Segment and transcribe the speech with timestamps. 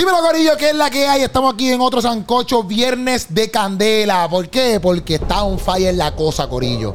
[0.00, 1.20] Dímelo, Corillo, ¿qué es la que hay?
[1.20, 4.26] Estamos aquí en otro Sancocho, viernes de candela.
[4.30, 4.80] ¿Por qué?
[4.80, 6.94] Porque está un fire la cosa, Corillo.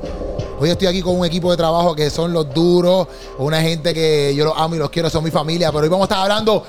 [0.60, 3.08] Hoy estoy aquí con un equipo de trabajo que son los duros,
[3.38, 5.72] una gente que yo los amo y los quiero, son mi familia.
[5.72, 6.64] Pero hoy vamos a estar hablando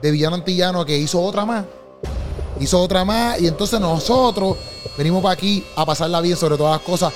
[0.00, 1.66] de Villano Antillano que hizo otra más.
[2.58, 4.56] Hizo otra más y entonces nosotros
[4.96, 7.12] venimos para aquí a pasarla bien sobre todas las cosas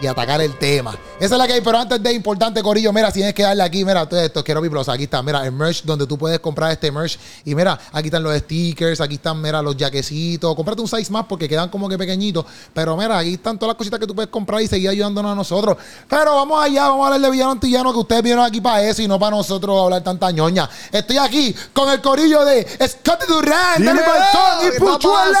[0.00, 0.96] y atacar el tema.
[1.18, 3.84] Esa es la que hay, pero antes de importante, Corillo, mira, tienes que darle aquí,
[3.84, 6.72] mira, todo esto, quiero mi plus, aquí está, mira, el merch donde tú puedes comprar
[6.72, 7.18] este merch.
[7.44, 10.54] Y mira, aquí están los stickers, aquí están, mira, los jaquecitos.
[10.54, 12.44] Cómprate un size más porque quedan como que pequeñitos.
[12.74, 15.34] Pero mira, aquí están todas las cositas que tú puedes comprar y seguir ayudándonos a
[15.34, 15.76] nosotros.
[16.08, 19.02] Pero vamos allá, vamos a hablar de Villano Antillano, que ustedes vinieron aquí para eso
[19.02, 20.68] y no para nosotros hablar tanta ñoña.
[20.90, 25.40] Estoy aquí con el Corillo de Scotty Durán, Dímelo, Balcón y ¿qué Puchu en la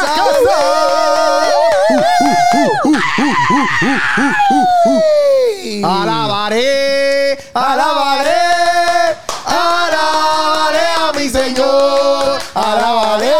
[5.84, 8.30] Alabaré, alabaré,
[9.46, 12.40] alabaré a mi Señor.
[12.54, 13.32] Alabaré,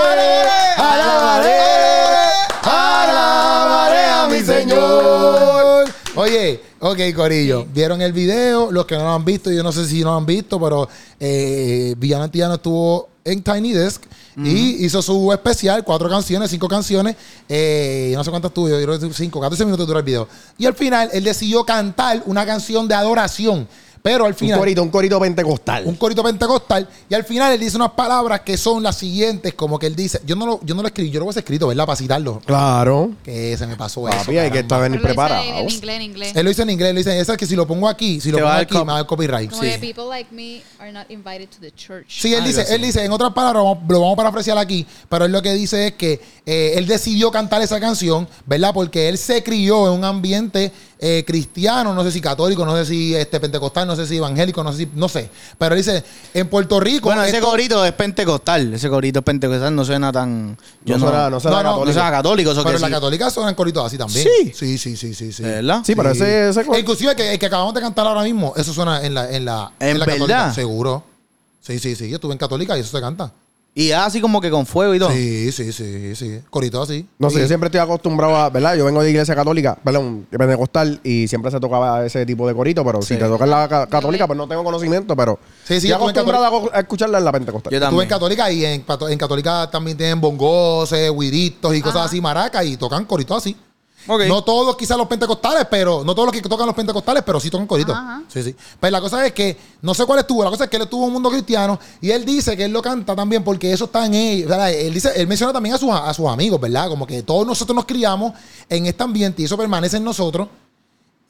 [0.77, 1.61] alabaré,
[2.65, 5.93] alabaré a mi Señor.
[6.15, 7.67] Oye, ok, Corillo.
[7.73, 8.71] ¿Vieron el video?
[8.71, 10.89] Los que no lo han visto, yo no sé si no lo han visto, pero
[11.19, 14.03] eh, Villano Antillano estuvo en Tiny Desk
[14.37, 17.17] y hizo su especial, cuatro canciones, cinco canciones,
[17.49, 20.29] eh, no sé cuántas tuvo, yo creo que cinco, 14 minutos duró el video.
[20.59, 23.69] Y al final, él decidió cantar una canción de adoración,
[24.03, 24.59] pero al Un final...
[24.59, 25.85] corito, un corito pentecostal.
[25.87, 29.79] un corito pentecostal y al final él dice unas palabras que son las siguientes, como
[29.79, 31.69] que él dice, yo no lo, yo no lo escribí, yo lo voy a escrito,
[31.69, 31.87] ¿verdad?
[31.87, 32.41] Para citarlo.
[32.45, 33.13] Claro.
[33.23, 34.19] Que se me pasó eso.
[34.19, 35.43] Papi, hay que estar hice preparado.
[35.45, 36.33] En inglés, en inglés.
[36.35, 38.31] Él lo dice en inglés, lo dice, esa es que si lo pongo aquí, si
[38.31, 39.51] lo pongo va a dar aquí, me va a dar copyright.
[39.51, 39.69] Como Sí.
[39.71, 42.07] que people like me are not invited to the church.
[42.09, 45.33] Sí, él dice, él dice, en otras palabras, lo vamos a parafrasear aquí, pero él
[45.33, 48.73] lo que dice es que eh, él decidió cantar esa canción, ¿verdad?
[48.75, 50.73] Porque él se crió en un ambiente
[51.05, 54.63] eh, cristiano, no sé si católico, no sé si este pentecostal, no sé si evangélico,
[54.63, 55.29] no sé si, no sé.
[55.59, 57.07] Pero dice, en Puerto Rico.
[57.09, 58.73] Bueno, ese esto- corito es pentecostal.
[58.73, 60.57] Ese corito es pentecostal, no suena tan.
[60.87, 61.93] No será- no será No, no, no católico.
[61.93, 62.93] suena católico, eso Pero que la sí.
[62.93, 64.29] católica suenan coritos así también.
[64.43, 64.53] Sí.
[64.55, 65.43] Sí, sí, sí, sí, sí.
[65.43, 65.83] ¿Verdad?
[65.85, 68.53] Sí, pero ese, ese E inclusive el que, el que acabamos de cantar ahora mismo,
[68.57, 70.15] eso suena en la, en la, ¿En la verdad?
[70.15, 70.55] católica.
[70.55, 71.03] Seguro.
[71.61, 72.09] Sí, sí, sí.
[72.09, 73.33] Yo estuve en católica y eso se canta.
[73.75, 75.11] Y así como que con fuego y todo.
[75.13, 76.41] Sí, sí, sí, sí.
[76.51, 77.09] Corito así.
[77.19, 77.41] No sé, Sí.
[77.41, 78.77] yo siempre estoy acostumbrado a, ¿verdad?
[78.77, 82.55] Yo vengo de iglesia católica, perdón, de pentecostal, y siempre se tocaba ese tipo de
[82.55, 85.81] corito, pero si te toca en la ca- católica, pues no tengo conocimiento, pero Sí,
[85.81, 87.71] sí, estoy yo estuve en acostumbrado a co- a escucharla en la pentecostal.
[87.71, 88.03] Yo Estuve también.
[88.03, 92.05] en católica y en, pato- en católica también tienen bongoses, huiritos y cosas Ajá.
[92.07, 93.57] así, maracas, y tocan coritos así.
[94.29, 97.51] No todos quizás los pentecostales, pero no todos los que tocan los pentecostales, pero sí
[97.51, 98.23] tocan ajá.
[98.29, 98.57] Sí, sí.
[98.81, 101.03] Pues la cosa es que no sé cuál estuvo, la cosa es que él estuvo
[101.03, 104.07] en un mundo cristiano y él dice que él lo canta también porque eso está
[104.07, 104.47] en él.
[104.47, 104.73] ¿verdad?
[104.73, 106.89] Él dice, él menciona también a sus, a sus amigos, ¿verdad?
[106.89, 108.33] Como que todos nosotros nos criamos
[108.69, 110.49] en este ambiente y eso permanece en nosotros.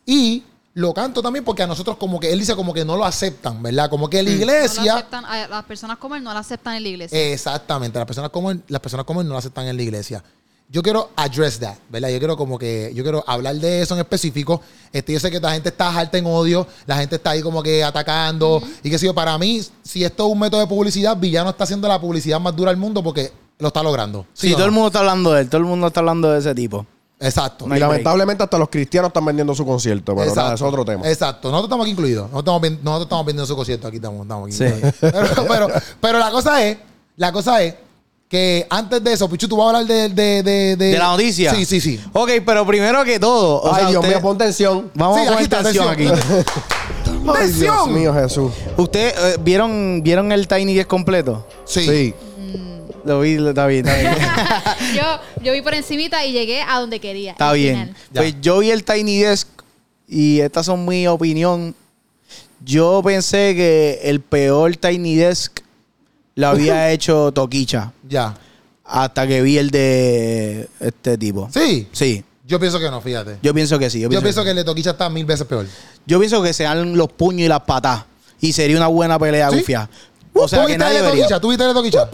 [0.06, 0.42] Y
[0.74, 3.62] lo canto también porque a nosotros como que él dice como que no lo aceptan,
[3.62, 3.90] ¿verdad?
[3.90, 6.76] Como que la No lo iglesia aceptan, a- las personas como él no la aceptan
[6.76, 7.32] en la iglesia.
[7.32, 10.24] Exactamente, las personas como él, las personas como él no lo aceptan en la iglesia.
[10.72, 12.08] Yo quiero address that, ¿verdad?
[12.08, 14.62] Yo quiero como que, yo quiero hablar de eso en específico.
[14.90, 17.62] Este, yo sé que la gente está harta en odio, la gente está ahí como
[17.62, 18.62] que atacando.
[18.82, 21.64] Y que si yo, para mí, si esto es un método de publicidad, Villano está
[21.64, 24.24] haciendo la publicidad más dura del mundo porque lo está logrando.
[24.32, 24.68] Sí, ¿Sí o todo no?
[24.68, 25.48] el mundo está hablando de él.
[25.50, 26.86] Todo el mundo está hablando de ese tipo.
[27.20, 27.66] Exacto.
[27.68, 27.90] No y break.
[27.90, 31.06] lamentablemente hasta los cristianos están vendiendo su concierto, pero nada, eso es otro tema.
[31.06, 31.50] Exacto.
[31.50, 32.30] Nosotros estamos aquí incluidos.
[32.30, 33.88] Nosotros estamos, nosotros estamos vendiendo su concierto.
[33.88, 34.56] Aquí estamos, estamos aquí.
[34.56, 34.94] Sí.
[35.02, 35.68] Pero, pero,
[36.00, 36.78] pero la cosa es,
[37.18, 37.74] la cosa es
[38.32, 41.54] que antes de eso, Pichu, tú vas a hablar de, de, de, De la noticia.
[41.54, 42.00] Sí, sí, sí.
[42.15, 43.60] Ok, pero primero que todo.
[43.60, 44.91] o Ay, sea, Dios usted- mío, pon tensión.
[44.94, 46.06] Vamos Sí, a aquí poner está, tensión aquí.
[46.06, 46.44] atención.
[47.06, 47.94] Ay, Dios ¡Tensión!
[47.94, 48.53] mío, Jesús.
[48.78, 51.47] ¿Ustedes eh, vieron, vieron el Tiny 10 completo?
[51.66, 51.84] Sí.
[51.87, 52.15] Sí.
[53.04, 54.16] Lo vi, lo- está bien, está bien.
[54.97, 57.32] yo, yo vi por encimita y llegué a donde quería.
[57.32, 57.75] Está al bien.
[57.75, 57.97] final.
[58.14, 59.47] Pues yo vi el Tiny Desk
[60.09, 61.75] y estas son mi opinión.
[62.64, 65.60] Yo pensé que el peor Tiny Desk
[66.34, 68.34] lo había hecho Toquicha Ya.
[68.84, 71.48] hasta que vi el de este tipo.
[71.53, 71.88] Sí.
[71.93, 72.25] Sí.
[72.47, 73.38] Yo pienso que no, fíjate.
[73.43, 74.00] Yo, pienso que sí.
[74.00, 75.66] Yo pienso, pienso que el de Toquicha está mil veces peor.
[76.06, 78.04] yo pienso que sean los puños y las patas.
[78.41, 79.59] Y sería una buena pelea ¿Sí?
[79.59, 79.88] gufia.
[80.34, 80.98] O sea ¿Tú que nadie?
[81.41, 82.09] ¿Tú viste el de Toquicha?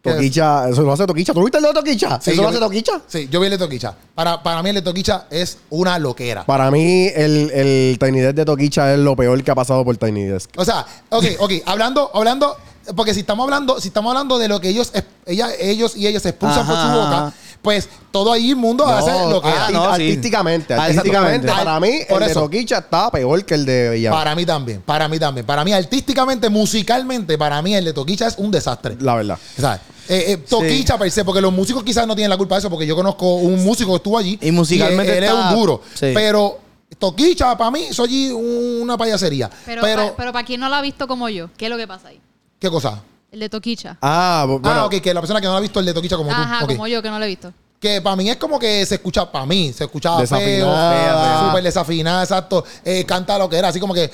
[0.00, 1.34] Toquicha, eso lo hace Toquicha.
[1.34, 2.20] ¿Tú viste el de Toquicha?
[2.20, 3.00] Sí, ¿Eso lo hace vi- Toquicha?
[3.08, 3.94] Sí, yo vi el de Toquicha.
[4.14, 6.46] Para, para mí el de Toquicha es una loquera.
[6.46, 9.96] Para mí, el, el Tiny Desk de Toquicha es lo peor que ha pasado por
[9.96, 10.50] Tiny Desk.
[10.56, 12.56] O sea, ok, ok, hablando, hablando,
[12.96, 14.92] porque si estamos hablando, si estamos hablando de lo que ellos,
[15.26, 17.32] ella, ellos y ellas expulsan por su boca,
[17.62, 19.72] pues todo ahí mundo hace lo que ah, hace.
[19.72, 19.90] no, sí.
[19.90, 21.48] artísticamente, Artísticamente.
[21.48, 21.48] artísticamente.
[21.48, 22.34] Para mí, Por el de.
[22.34, 24.16] Toquicha está peor que el de Villano.
[24.16, 25.44] Para mí también, para mí también.
[25.44, 28.96] Para mí, artísticamente, musicalmente, para mí el de Toquicha es un desastre.
[29.00, 29.38] La verdad.
[29.58, 29.80] ¿Sabes?
[30.08, 32.70] Eh, eh, Toquicha per se, porque los músicos quizás no tienen la culpa de eso,
[32.70, 34.38] porque yo conozco un músico que estuvo allí.
[34.40, 35.82] Y musicalmente él, él está- es un duro.
[35.94, 36.12] sí.
[36.14, 36.58] Pero
[36.98, 39.50] Toquicha, para mí, soy una payasería.
[39.66, 41.76] Pero, Pero, pa- pero para quien no lo ha visto como yo, ¿qué es lo
[41.76, 42.20] que pasa ahí?
[42.58, 43.02] ¿Qué cosa?
[43.30, 43.96] El de Toquicha.
[44.00, 44.80] Ah, bu- bueno.
[44.80, 46.64] ah, ok, que la persona que no ha visto el de Toquicha como Ajá, tú.
[46.64, 46.70] ok.
[46.72, 47.52] como yo que no lo he visto.
[47.78, 50.90] Que para mí es como que se escucha, para mí, se escuchaba feo, Desafinada.
[50.92, 51.46] fea, Fea.
[51.46, 52.64] súper desafinada, exacto.
[52.84, 54.10] Eh, canta lo que era, así como que,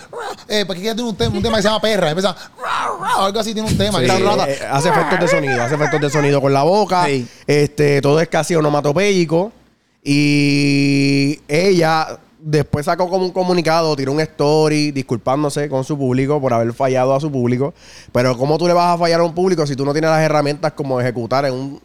[0.49, 2.37] eh, porque ella tiene un, tema, un tema que se llama perra, empieza,
[3.17, 4.01] algo así tiene un tema.
[4.01, 4.19] Que está
[4.51, 7.07] eh, hace efectos de sonido, hace efectos de sonido con la boca.
[7.07, 7.27] Sí.
[7.47, 9.51] Este, todo es casi onomatopéyico.
[10.03, 16.53] Y ella después sacó como un comunicado, tiró un story disculpándose con su público por
[16.53, 17.73] haber fallado a su público.
[18.13, 20.21] Pero ¿cómo tú le vas a fallar a un público si tú no tienes las
[20.21, 21.81] herramientas como ejecutar en, un,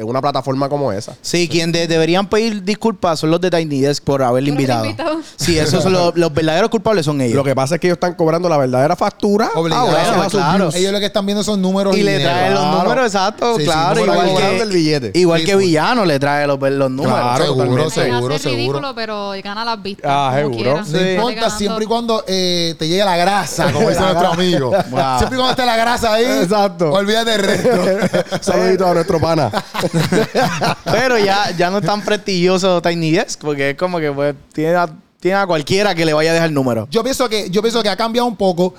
[0.00, 1.14] en una plataforma como esa?
[1.22, 4.84] Sí, quien de- deberían pedir disculpas son los de Tiny Desk por haberle invitado.
[4.84, 5.20] invitado.
[5.36, 7.36] Sí, esos son los, los verdaderos culpables son ellos.
[7.36, 9.50] Lo que pasa es que ellos están cobrando la verdadera factura.
[9.54, 9.88] Obligado.
[9.96, 10.70] Ah, bueno, claro.
[10.74, 12.30] Ellos lo que están viendo son números y, y le dinero.
[12.30, 12.82] trae los claro.
[12.82, 14.00] números exactos, Sí, sí, claro.
[14.00, 15.10] número igual que, el billete.
[15.14, 15.56] igual Sí, que.
[15.56, 17.18] Villano le trae los, los números.
[17.18, 18.56] Claro, seguro, seguro, seguro.
[18.56, 20.10] ridículo, pero gana las vistas.
[20.10, 20.76] Ah, seguro.
[20.78, 20.96] No Sí.
[21.10, 21.58] Importa ganando.
[21.58, 24.70] siempre y cuando eh, te llegue la grasa, como dice nuestro amigo.
[24.80, 26.90] Siempre y cuando esté la grasa ahí, Exacto.
[26.92, 27.70] olvídate del resto.
[28.40, 29.50] Saludito a nuestro pana.
[30.84, 34.74] Pero ya, ya no es tan prestigioso Tiny Desk porque es como que pues, tiene,
[34.74, 34.88] a,
[35.18, 36.88] tiene a cualquiera que le vaya a dejar el número.
[36.90, 38.74] Yo pienso que, yo pienso que ha cambiado un poco.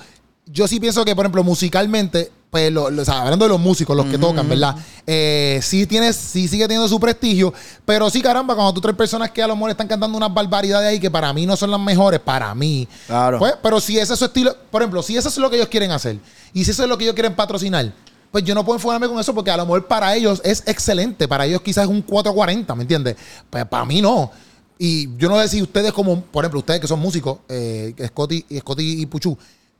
[0.46, 3.60] Yo sí pienso que, por ejemplo, musicalmente, pues, lo- lo- o sea, hablando de los
[3.60, 4.74] músicos, los que tocan, ¿verdad?
[5.06, 7.54] Eh, sí, tienes, sí sigue teniendo su prestigio,
[7.86, 10.88] pero sí, caramba, cuando tú traes personas que a lo mejor están cantando unas barbaridades
[10.90, 12.86] ahí que para mí no son las mejores, para mí.
[13.06, 13.38] Claro.
[13.38, 15.68] Pues, pero si ese es su estilo, por ejemplo, si eso es lo que ellos
[15.68, 16.16] quieren hacer
[16.52, 17.92] y si eso es lo que ellos quieren patrocinar,
[18.32, 21.28] pues yo no puedo enfocarme con eso porque a lo mejor para ellos es excelente,
[21.28, 23.14] para ellos quizás es un 440, ¿me entiendes?
[23.48, 24.30] Pues para mí no.
[24.78, 28.44] Y yo no sé si ustedes como, por ejemplo, ustedes que son músicos, eh, Scotty,
[28.58, 29.36] Scotty y Puchu,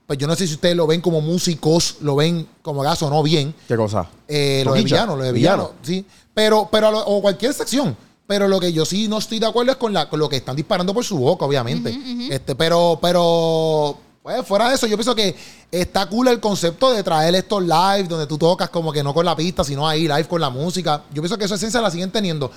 [0.06, 3.22] pues yo no sé si ustedes lo ven como músicos, lo ven como gaso no
[3.22, 4.08] bien, ¿Qué cosa?
[4.28, 5.70] eh, lo de villano, lo de Villano.
[5.70, 6.06] villano, sí.
[6.34, 7.96] Pero, pero lo- o cualquier sección.
[8.26, 10.36] Pero lo que yo sí no estoy de acuerdo es con, la, con lo que
[10.36, 11.92] están disparando por su boca, obviamente.
[12.30, 15.34] Este, pero, pero, pues, fuera de eso, yo pienso que
[15.70, 19.24] está cool el concepto de traer estos live donde tú tocas como que no con
[19.26, 21.02] la pista, sino ahí live con la música.
[21.12, 22.50] Yo pienso que esa esencia la siguen teniendo.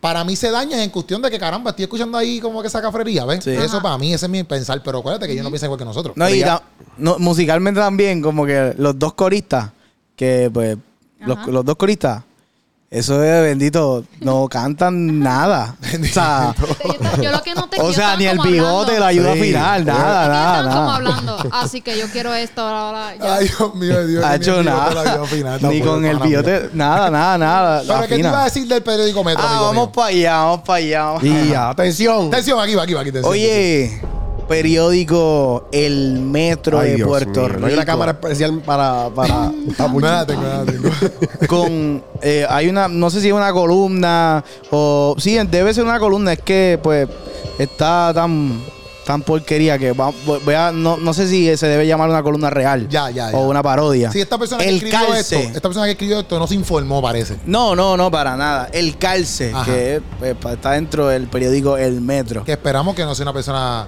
[0.00, 2.82] Para mí se daña en cuestión de que, caramba, estoy escuchando ahí como que esa
[2.82, 3.44] cafrería, ¿ves?
[3.44, 3.50] Sí.
[3.50, 4.82] Eso para mí, ese es mi pensar.
[4.82, 6.16] Pero acuérdate que ellos no piensan igual que nosotros.
[6.16, 6.62] No, y ya-
[6.98, 9.70] no, musicalmente también, como que los dos coristas,
[10.16, 10.76] que pues,
[11.20, 12.22] los, los dos coristas,
[12.94, 15.76] eso es bendito, no cantan nada.
[16.00, 16.54] o sea,
[16.84, 19.00] Yo, yo lo que no te o sea ni el bigote, hablando.
[19.00, 19.40] la ayuda Sí.
[19.40, 20.94] final, nada, nada, estaban como nada.
[20.96, 21.38] hablando.
[21.52, 23.16] Así que yo quiero esto ahora.
[23.16, 23.34] Ya.
[23.36, 25.20] Ay, Dios mío, Dios Ha hecho nada.
[25.62, 27.82] Ni con el bigote, nada, nada, nada.
[27.86, 30.60] ¿Pero qué te iba a decir del periódico Metro, Ah, amigo vamos para allá, vamos
[30.60, 31.14] para allá.
[31.22, 32.28] Y atención.
[32.28, 33.32] Atención, aquí va, aquí va, aquí atención.
[33.32, 34.00] Oye,
[34.46, 37.48] periódico El Metro Ay, de Dios Puerto mío.
[37.48, 37.60] Rico.
[37.60, 39.08] No hay una cámara especial para.
[39.14, 39.50] para
[40.00, 40.90] Nada tengo, nada tengo.
[41.48, 45.98] con eh, hay una no sé si es una columna o sí debe ser una
[45.98, 47.08] columna es que pues
[47.58, 48.60] está tan
[49.04, 52.48] tan porquería que va- voy a no, no sé si se debe llamar una columna
[52.48, 53.36] real Ya, ya, ya.
[53.36, 56.20] o una parodia Sí, esta persona que el escribió calce esto, esta persona que escribió
[56.20, 57.36] esto no se informó, parece.
[57.44, 59.64] no no no para nada el calce Ajá.
[59.70, 63.34] que pues, pa- está dentro del periódico El Metro Que esperamos que no sea una
[63.34, 63.86] persona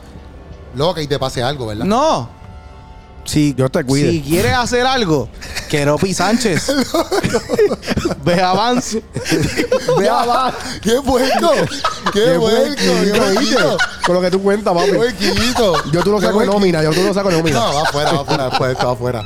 [0.76, 1.84] loca y te pase algo, ¿verdad?
[1.84, 2.36] no
[3.26, 4.10] si, Dios te cuide.
[4.12, 5.28] si quieres hacer algo,
[5.68, 6.72] Keropi Sánchez.
[8.24, 9.02] Ve avance.
[9.98, 10.54] Vea, va.
[10.80, 11.50] ¡Qué puerco!
[12.12, 12.76] ¡Qué puerco!
[13.02, 13.76] ¡Qué puerquito!
[14.06, 14.92] Con lo que tú cuentas, ¡Qué papi.
[14.96, 15.90] puerquito!
[15.90, 17.58] Yo tú lo Qué saco de puerqui- nómina, yo tú lo saco de nómina.
[17.58, 19.24] No, va afuera, va afuera, después, va afuera.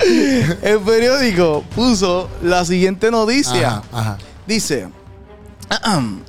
[0.63, 3.69] El periódico puso la siguiente noticia.
[3.69, 4.19] Ajá, ajá.
[4.47, 4.89] Dice:
[5.69, 6.21] "Ahem,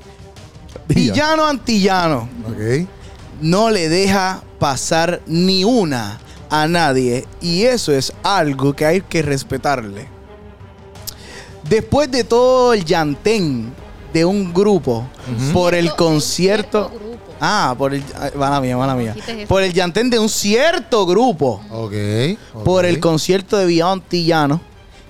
[0.88, 2.88] Villano antillano Ok.
[3.42, 6.20] No le deja pasar ni una
[6.50, 10.08] a nadie y eso es algo que hay que respetarle.
[11.68, 13.74] Después de todo el llantén
[14.14, 15.08] de un grupo
[15.54, 16.92] por el Cierto- concierto...
[17.44, 18.04] Ah, por el...
[18.16, 19.16] ah, Mala mía, mala mía.
[19.48, 21.94] Por el llantén de un cierto grupo Ok.
[22.54, 22.64] ok.
[22.64, 24.62] por el concierto de Villano Antillano,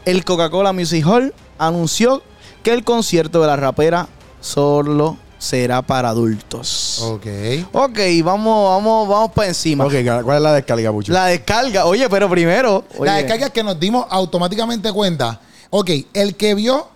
[0.05, 2.21] el Coca-Cola Music Hall anunció
[2.63, 4.07] que el concierto de la rapera
[4.39, 6.99] solo será para adultos.
[7.01, 7.25] Ok.
[7.71, 9.85] Ok, vamos, vamos, vamos para encima.
[9.85, 9.93] Ok,
[10.23, 11.11] ¿cuál es la descarga, Pucho?
[11.11, 12.85] La descarga, oye, pero primero.
[12.99, 15.41] La descarga que nos dimos automáticamente cuenta.
[15.71, 16.87] Ok, el que vio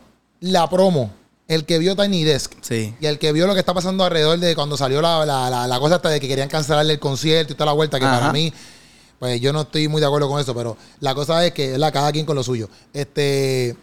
[0.41, 1.09] la promo,
[1.47, 2.93] el que vio Tiny Desk Sí.
[2.99, 5.65] y el que vio lo que está pasando alrededor de cuando salió la, la, la-
[5.67, 8.19] la cosa hasta de que querían cancelarle el concierto y toda la vuelta, que Ajá.
[8.19, 8.53] para mí,
[9.17, 11.91] pues yo no estoy muy de acuerdo con eso, pero la cosa es que, ¿verdad?
[11.91, 12.69] Cada quien con lo suyo.
[12.93, 13.75] Este,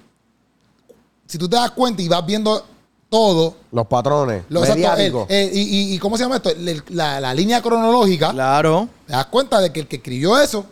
[1.26, 2.64] si tú te das cuenta y vas viendo
[3.12, 4.44] todo, Los patrones.
[4.48, 5.26] lo, exacto, mediáticos.
[5.28, 6.48] el- el- y, y- y ¿cómo se llama esto?
[6.48, 8.88] El- la, la línea cronológica, Claro.
[9.06, 10.64] te das cuenta de que el que escribió eso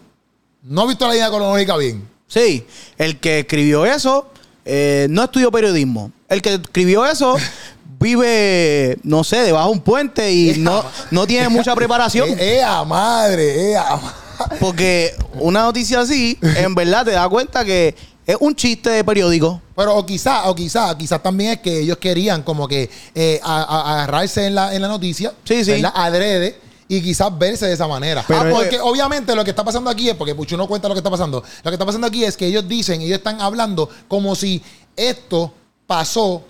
[0.62, 2.08] no ha visto la línea cronológica bien.
[2.26, 2.64] Sí,
[2.96, 4.26] el que escribió eso
[4.64, 6.12] eh, no estudió periodismo.
[6.30, 7.36] El que escribió eso
[8.00, 12.26] vive, no sé, debajo de un puente y no, no tiene mucha preparación.
[12.30, 13.72] ¡Eh, eh, a madre!
[13.72, 14.16] ¡Eh, a madre!
[14.58, 17.94] Porque una noticia así, en verdad te da cuenta que
[18.26, 19.60] Es un chiste de periódico.
[19.74, 23.62] Pero o quizá, o quizá, quizás también es que ellos querían como que eh, a-
[23.62, 25.72] a- agarrarse en la, en la noticia, Sí, sí.
[25.72, 25.92] ¿verdad?
[25.94, 28.24] adrede, y quizás verse de esa manera.
[28.26, 30.94] Pero Ah, porque obviamente lo que está pasando aquí es, porque Puchu no cuenta lo
[30.94, 33.88] que está pasando, lo que está pasando aquí es que ellos dicen, ellos están hablando
[34.08, 34.62] como si
[34.96, 35.52] esto
[35.86, 36.42] pasó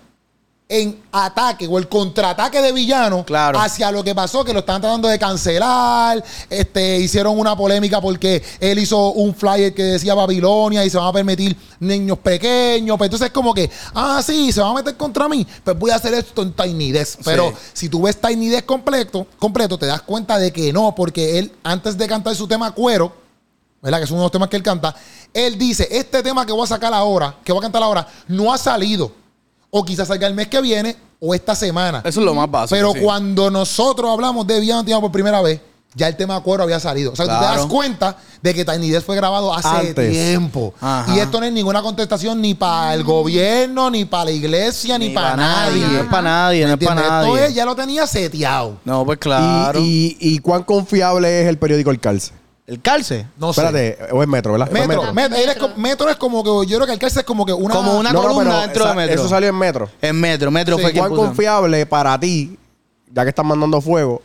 [0.72, 3.58] en ataque o el contraataque de villano Claro.
[3.58, 8.40] hacia lo que pasó, que lo están tratando de cancelar, este, hicieron una polémica porque
[8.60, 13.08] él hizo un flyer que decía Babilonia y se van a permitir niños pequeños, pues
[13.08, 15.96] entonces es como que, ah, sí, se van a meter contra mí, pues voy a
[15.96, 17.18] hacer esto en Tiny Desk.
[17.24, 21.40] Pero si tú ves Tiny Desk completo, completo, te das cuenta de que no, porque
[21.40, 23.12] él antes de cantar su tema Cuero,
[23.82, 23.98] ¿verdad?
[23.98, 24.94] Que es uno de los temas que él canta.
[25.34, 28.52] Él dice, este tema que voy a sacar ahora, que voy a cantar ahora, no
[28.52, 29.18] ha salido.
[29.70, 32.02] O quizás salga el mes que viene o esta semana.
[32.04, 32.74] Eso es lo más básico.
[32.76, 33.00] Pero sí.
[33.00, 35.60] cuando nosotros hablamos de Villano Antillano por primera vez,
[35.94, 37.12] ya el tema cuero había salido.
[37.12, 37.56] O sea, tú te Claro.
[37.62, 40.10] das cuenta de que Tiny Desk fue grabado hace Antes.
[40.10, 40.72] tiempo.
[40.80, 41.14] Ajá.
[41.14, 45.08] Y esto no es ninguna contestación ni para el gobierno, ni para la iglesia, ni,
[45.08, 45.80] Ni para pa' nadie.
[45.82, 47.04] nadie, no es pa' nadie, ¿Me no es pa' entiendes?
[47.04, 47.46] Esto nadie.
[47.46, 48.76] es- ya lo tenía seteado.
[48.84, 49.80] No, pues claro.
[49.80, 52.32] ¿Y, y, y cuán confiable es el periódico El Calce?
[52.70, 53.26] El calce.
[53.36, 53.60] No sé.
[53.62, 54.70] Espérate, o es Metro, ¿verdad?
[54.70, 55.12] Metro, Metro.
[55.12, 57.44] Met- él es co- metro es como que yo creo que el cárcel es como
[57.44, 59.14] que una Como una- No, no, columna pero dentro de esa- Metro.
[59.14, 59.90] Eso salió en Metro.
[60.00, 61.22] En metro, metro Sí, fue quien ¿Cuán puso.
[61.26, 62.56] confiable para ti,
[63.12, 64.22] ya que están mandando fuego,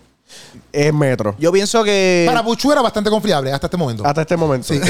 [0.72, 1.36] es Metro?
[1.40, 2.24] Yo pienso que.
[2.28, 4.06] para Puchu era bastante confiable hasta este momento.
[4.06, 4.74] Hasta este momento.
[4.74, 4.82] Él,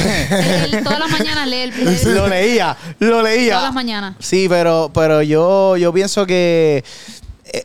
[0.73, 3.51] él todas las mañanas lee el lee- lo leía, lo leía.
[3.53, 4.15] Todas las mañanas.
[4.19, 6.83] Sí, pero, pero yo, yo pienso que
[7.45, 7.63] eh,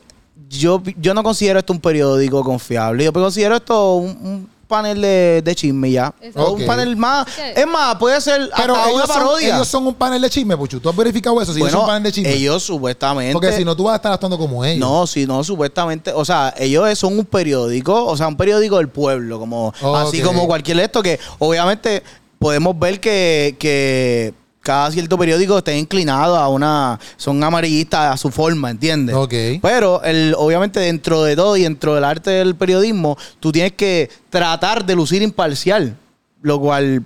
[0.49, 3.03] yo, yo no considero esto un periódico confiable.
[3.05, 6.13] Yo considero esto un, un panel de, de chisme ya.
[6.35, 6.65] O Un Ok.
[6.67, 7.27] panel más.
[7.55, 9.55] Es más, puede ser Pero hasta una ellos son, parodia.
[9.55, 10.79] ellos son un panel de chisme, Puchu.
[10.79, 11.53] ¿Tú has verificado eso?
[11.53, 12.33] Si ellos son un panel de chisme.
[12.33, 13.33] ellos supuestamente.
[13.33, 14.79] Porque si no, tú vas a estar actuando como ellos.
[14.79, 18.87] No, si no, supuestamente, o sea, ellos son un periódico, o sea, un periódico del
[18.89, 22.01] pueblo, como así como cualquier esto, que obviamente
[22.39, 28.29] podemos ver que, que cada cierto periódico está inclinado a una, son amarillistas a su
[28.31, 29.15] forma, ¿entiendes?
[29.15, 29.33] Ok.
[29.61, 34.09] Pero el, obviamente dentro de todo y dentro del arte del periodismo, tú tienes que
[34.29, 35.97] tratar de lucir imparcial,
[36.41, 37.03] lo cual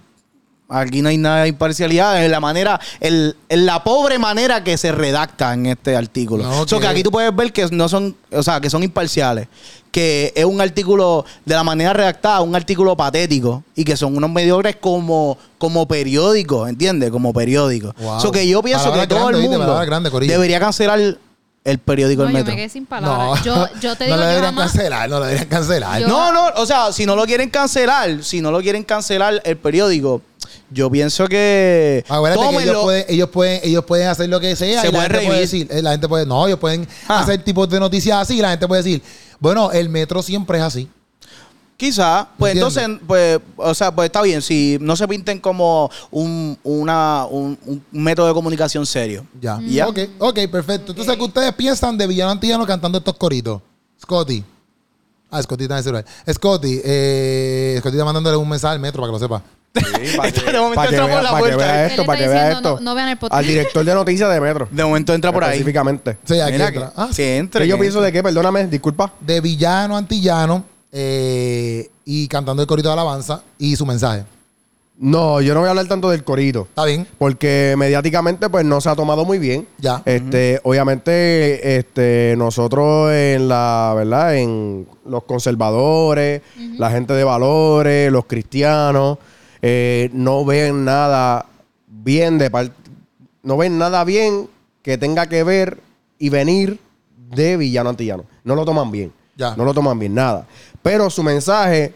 [0.67, 4.77] Aquí no hay nada de imparcialidad en la manera, el- en la pobre manera que
[4.77, 6.43] se redacta en este artículo.
[6.43, 8.81] No, O sea, que aquí tú puedes ver que no son, o sea, que son
[8.81, 9.47] imparciales,
[9.91, 14.29] que es un artículo de la manera redactada, un artículo patético y que son unos
[14.31, 17.11] mediocres como, como periódicos, ¿entiendes?
[17.11, 17.93] Como periódicos.
[17.99, 18.13] Wow.
[18.15, 20.99] O sea, que yo pienso Palabra que todo grande, el mundo Palabra grande, debería cancelar
[21.63, 22.51] el periódico No, El yo Metro.
[22.53, 23.43] me quedé sin palabras.
[23.43, 24.71] Yo, yo te no digo lo que deberían jamás...
[24.71, 26.01] cancelar, no lo deberían cancelar.
[26.01, 29.41] Yo- No, no, o sea, si no lo quieren cancelar, si no lo quieren cancelar
[29.43, 30.21] el periódico,
[30.71, 34.81] yo pienso que Acuérdate que ellos pueden, ellos, pueden, ellos pueden hacer lo que sea
[34.81, 37.19] Se y la gente puede decir, eh, la gente puede, no, ellos pueden Ah.
[37.21, 39.01] hacer tipos de noticias así y la gente puede decir,
[39.39, 40.89] bueno, el metro siempre es así.
[41.77, 42.77] Quizá, pues ¿Entiendes?
[42.77, 47.59] entonces, pues, o sea, pues está bien, si no se pinten como un, una, un,
[47.65, 49.25] un método de comunicación serio.
[49.41, 49.59] Ya.
[49.61, 49.85] Ya.
[49.89, 50.93] Ok, ok, perfecto.
[50.93, 53.61] Entonces, ¿qué ustedes piensan de Villano Antillano cantando estos coritos?
[54.01, 54.41] Scotty.
[55.29, 56.05] Ah, Scotty está en el celular.
[56.31, 59.43] Scotty, eh, Scotty está mandándole un mensaje al metro para que lo sepa.
[60.17, 61.57] para Este de momento para que entra por vea, la para que puerta.
[61.73, 62.75] vea Él esto, para que vea diciendo, esto.
[62.83, 63.39] no- no vean el podcast.
[63.39, 64.67] Al director de noticias de Metro.
[64.71, 65.49] De momento entra por ahí.
[65.51, 66.17] Específicamente.
[66.25, 66.87] Sí, aquí Mira entra.
[66.87, 67.61] que, Ah, que entre.
[67.63, 68.11] ¿Qué yo que pienso entre.
[68.11, 68.23] de qué?
[68.23, 69.13] Perdóname, disculpa.
[69.19, 74.23] de Villano Antillano eh, y cantando el corito de alabanza y su mensaje.
[74.97, 76.67] No, yo no voy a hablar tanto del corito.
[76.69, 77.05] ¿Está bien?
[77.17, 79.67] Porque mediáticamente pues no se ha tomado muy bien.
[79.77, 80.01] Ya.
[80.05, 84.37] Este, obviamente, este, nosotros en la, ¿verdad?
[84.37, 86.41] En los conservadores,
[86.77, 89.17] la gente de valores, los cristianos,
[89.67, 91.47] eh, no ven nada
[91.87, 92.75] bien de parte,
[93.41, 94.47] no ven nada bien
[94.83, 95.79] que tenga que ver
[96.19, 96.79] y venir
[97.35, 98.25] de villano antillano.
[98.43, 99.11] No lo toman bien.
[99.35, 99.55] Ya.
[99.55, 100.45] No lo toman bien, nada.
[100.83, 101.95] Pero su mensaje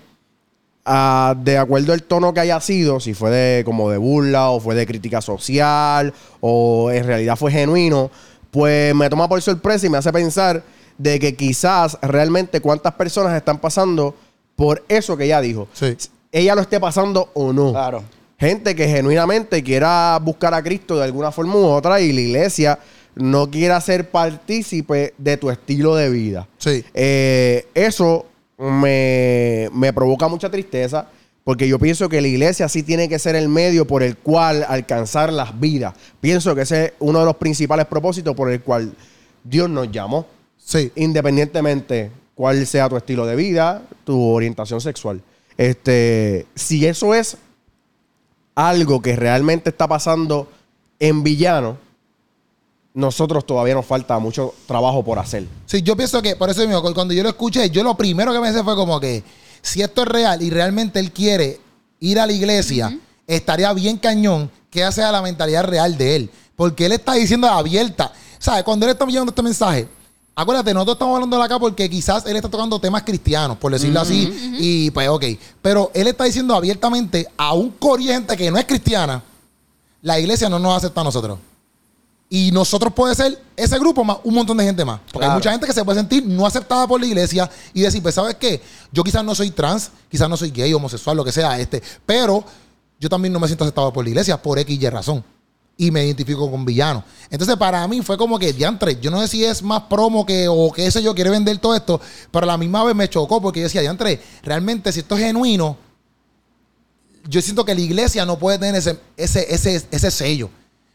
[0.84, 4.60] ah, de acuerdo al tono que haya sido, si fue de como de burla o
[4.60, 6.12] fue de crítica social
[6.42, 8.10] o en realidad fue genuino,
[8.50, 10.64] pues me toma por sorpresa y me hace pensar
[10.98, 14.16] de que quizás realmente cuántas personas están pasando
[14.56, 15.68] por eso que ella dijo.
[15.72, 15.96] Sí.
[16.32, 17.72] Ella lo esté pasando o no.
[17.72, 18.04] Claro.
[18.38, 22.80] Gente que genuinamente quiera buscar a Cristo de alguna forma u otra y la iglesia
[23.16, 26.48] no quiera ser partícipe de tu estilo de vida.
[26.58, 26.86] Sí.
[26.94, 28.26] Eh, eso
[28.58, 31.08] me, me provoca mucha tristeza
[31.44, 34.66] porque yo pienso que la iglesia sí tiene que ser el medio por el cual
[34.70, 35.94] alcanzar las vidas.
[36.22, 38.94] Pienso que ese es uno de los principales propósitos por el cual
[39.44, 40.92] Dios nos llamó, Sí.
[40.96, 45.22] independientemente cuál sea tu estilo de vida, tu orientación sexual.
[45.60, 47.36] Este, si eso es
[48.56, 50.50] algo que realmente está pasando
[51.00, 51.78] en villano,
[52.94, 55.46] nosotros todavía nos falta mucho trabajo por hacer.
[55.66, 58.40] Sí, yo pienso que, por eso mismo, cuando yo lo escuché, yo lo primero que
[58.40, 59.22] pensé fue como que,
[59.62, 61.60] si esto es real y realmente él quiere
[62.00, 62.98] ir a la iglesia,
[63.28, 66.30] estaría bien cañón que sea la mentalidad real de él.
[66.56, 68.14] Porque él está diciendo abierta.
[68.38, 68.64] ¿Sabes?
[68.64, 69.90] Cuando él está enviando este mensaje,
[70.42, 74.00] acuérdate, nosotros estamos hablando de acá porque quizás él está tocando temas cristianos, por decirlo
[74.00, 74.56] así.
[74.60, 75.26] Y pues, ok.
[75.62, 79.22] Pero él está diciendo abiertamente a un corriente que no es cristiana,
[80.02, 81.40] la iglesia no nos acepta a nosotros.
[82.30, 85.02] Y nosotros puede ser ese grupo más un montón de gente más.
[85.12, 88.02] Porque hay mucha gente que se puede sentir no aceptada por la iglesia y decir,
[88.02, 88.62] pues, ¿sabes qué?
[88.92, 92.46] Yo quizás no soy trans, quizás no soy gay, homosexual, lo que sea, este, pero
[93.00, 95.24] yo también no me siento aceptado por la iglesia por X y razón.
[95.82, 97.06] Y me identifico con villano.
[97.30, 100.48] Entonces, para mí fue como que, diantre, yo no sé si es más promo que,
[100.50, 103.42] o qué sé yo, quiere vender todo esto, pero a la misma vez me chocó
[103.42, 105.78] porque yo decía, diantre, realmente si esto es genuino,
[107.30, 110.50] yo siento que la iglesia no puede tener ese, ese, ese, ese sello.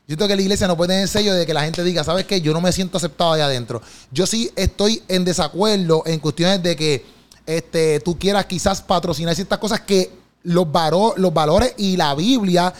[0.06, 2.04] Yo siento que la iglesia no puede tener el sello de que la gente diga,
[2.04, 2.42] ¿sabes qué?
[2.42, 3.80] Yo no me siento aceptado allá adentro.
[4.10, 7.06] Yo sí estoy en desacuerdo en cuestiones de que
[7.46, 10.10] este, tú quieras quizás patrocinar ciertas cosas que
[10.42, 12.74] los, varo- los valores y la Biblia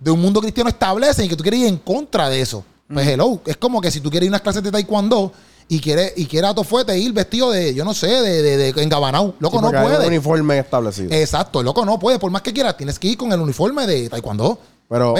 [0.00, 2.64] de un mundo cristiano establecen y que tú quieres ir en contra de eso.
[2.92, 5.32] Pues hello, es como que si tú quieres ir a unas clases de taekwondo
[5.68, 8.72] y quieres, y quieres a tu fuerte ir vestido de, yo no sé, de, de,
[8.72, 9.34] de engabanao.
[9.40, 10.06] Loco, Sí, no hay un puede.
[10.06, 11.12] uniforme establecido.
[11.12, 12.18] Exacto, loco, no puede.
[12.18, 14.58] Por más que quieras, tienes que ir con el uniforme de taekwondo.
[14.88, 15.14] pero,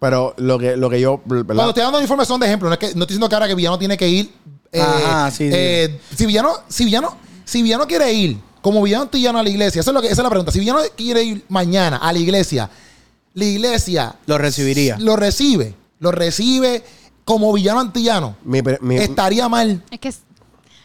[0.00, 1.20] pero lo que, lo que yo.
[1.24, 1.44] ¿verdad?
[1.46, 2.68] Cuando estoy dando uniformes son de ejemplo.
[2.68, 4.32] No, es que, no estoy diciendo que ahora que Villano tiene que ir.
[4.72, 5.50] eh, Ajá, sí, sí.
[5.54, 9.80] eh, Si, Villano, si, Villano, si Villano quiere ir como Villano antillano a la iglesia,
[9.80, 10.50] eso es lo que, esa es la pregunta.
[10.50, 12.68] Si Villano quiere ir mañana a la iglesia,
[13.34, 14.96] la iglesia Lo recibiría.
[14.98, 15.74] lo recibe.
[16.00, 16.82] Lo recibe
[17.24, 18.36] como Villano antillano.
[18.44, 18.60] Mi
[18.96, 19.82] Estaría mal.
[19.90, 20.12] Es que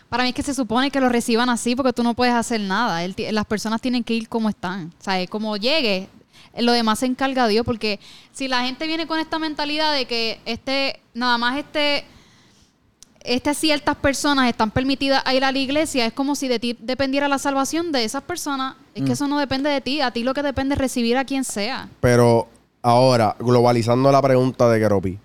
[0.10, 2.60] para mí es que se supone que lo reciban así porque tú no puedes hacer
[2.62, 3.04] nada.
[3.04, 4.92] Él las personas tienen que ir como están.
[5.00, 6.08] O sea, como llegue,
[6.58, 7.66] lo demás se encarga Dios.
[7.66, 8.00] Porque
[8.34, 12.06] si la gente viene con esta mentalidad de que este, nada más este,
[13.24, 16.78] estas ciertas personas están permitidas a ir a la iglesia, es como si de ti
[16.80, 18.76] dependiera la salvación de esas personas.
[18.96, 20.02] Es que eso no depende de ti.
[20.02, 21.90] A ti lo que depende es recibir a quien sea.
[22.02, 22.48] Pero
[22.82, 25.20] ahora, globalizando la pregunta de Keropi,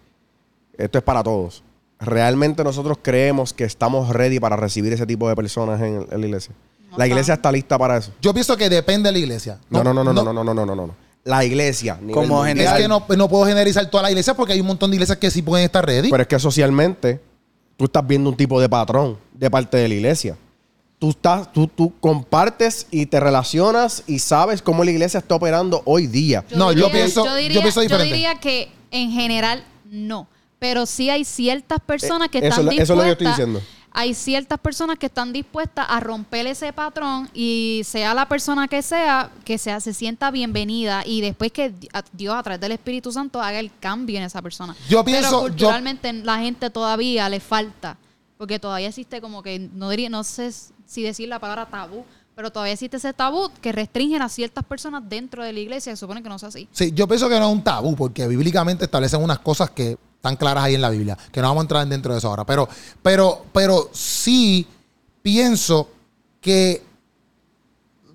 [0.76, 1.62] esto es para todos.
[2.00, 6.26] ¿Realmente nosotros creemos que estamos ready para recibir ese tipo de personas en, en la
[6.26, 6.54] iglesia?
[6.90, 7.48] No la iglesia está.
[7.48, 8.12] está lista para eso.
[8.20, 9.58] Yo pienso que depende de la iglesia.
[9.70, 10.94] No, no, no, no, no, no, no, no, no, no, no.
[11.24, 11.98] La iglesia.
[12.12, 12.58] Como mundial.
[12.58, 12.82] Es general.
[12.82, 15.30] que no, no puedo generalizar toda la iglesia porque hay un montón de iglesias que
[15.30, 16.10] sí pueden estar ready.
[16.10, 17.20] Pero es que socialmente
[17.76, 20.36] tú estás viendo un tipo de patrón de parte de la iglesia.
[20.98, 25.82] Tú, estás, tú, tú compartes y te relacionas y sabes cómo la iglesia está operando
[25.84, 26.44] hoy día.
[26.54, 28.14] No, yo pienso- yo diría, pienso diferente.
[28.14, 30.26] diría que en general no.
[30.58, 33.08] Pero sí hay ciertas personas que Eh, eso están es lo- eso es lo que
[33.08, 33.36] yo estoy dispuestas.
[33.36, 33.60] diciendo.
[33.96, 38.82] Hay ciertas personas que están dispuestas a romper ese patrón y sea la persona que
[38.82, 41.72] sea, que sea, se sienta bienvenida y después que
[42.12, 44.74] Dios a través del Espíritu Santo haga el cambio en esa persona.
[44.88, 47.96] Yo pienso- Pero yo- culturalmente la gente todavía le falta,
[48.36, 50.50] porque todavía existe como que, no diría, no sé
[50.84, 52.04] si decir la palabra tabú,
[52.34, 56.00] pero todavía existe ese tabú que restringen a ciertas personas dentro de la iglesia, se
[56.00, 56.68] supone que no es así.
[56.72, 60.36] Sí, yo pienso que no es un tabú, porque bíblicamente establecen unas cosas que están
[60.36, 62.46] claras ahí en la Biblia, que no vamos a entrar dentro de eso ahora.
[62.46, 62.66] Pero,
[63.02, 64.66] pero, pero sí
[65.20, 65.90] pienso
[66.40, 66.82] que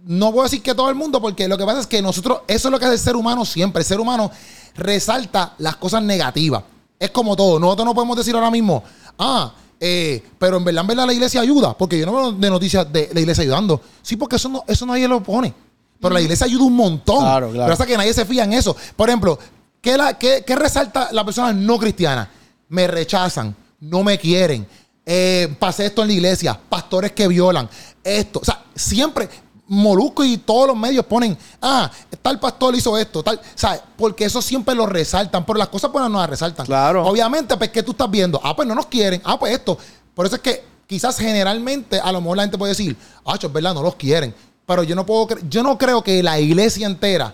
[0.05, 2.67] no puedo decir que todo el mundo, porque lo que pasa es que nosotros, eso
[2.67, 3.81] es lo que hace el ser humano siempre.
[3.81, 4.31] El ser humano
[4.75, 6.63] resalta las cosas negativas.
[6.97, 7.59] Es como todo.
[7.59, 8.83] Nosotros no podemos decir ahora mismo,
[9.19, 12.49] ah, eh, pero en verdad, en verdad la iglesia ayuda, porque yo no veo de
[12.49, 13.79] noticias de la iglesia ayudando.
[14.01, 15.53] Sí, porque eso no, eso nadie lo pone.
[16.01, 17.19] Pero la iglesia ayuda un montón.
[17.19, 17.65] Claro, claro.
[17.65, 18.75] Pero hasta que nadie se fía en eso.
[18.95, 19.37] Por ejemplo,
[19.81, 22.29] ¿qué, la, qué, qué resalta la persona no cristiana?
[22.69, 24.67] Me rechazan, no me quieren,
[25.05, 27.67] eh, pasé esto en la iglesia, pastores que violan,
[28.03, 28.39] esto.
[28.39, 29.27] O sea, siempre
[29.69, 31.89] Molusco y todos los medios ponen, ah,
[32.23, 33.39] tal pastor hizo esto, tal.
[33.53, 33.81] ¿Sabes?
[33.95, 36.65] Porque eso siempre lo resaltan, pero las cosas buenas no las resaltan.
[36.65, 37.05] Claro.
[37.05, 38.41] Obviamente, pues, que tú estás viendo?
[38.43, 39.77] Ah, pues no nos quieren, ah, pues esto.
[40.15, 43.53] Por eso es que quizás generalmente a lo mejor la gente puede decir, ah, es
[43.53, 44.33] verdad, no los quieren.
[44.65, 47.33] Pero yo no puedo, yo no creo que la iglesia entera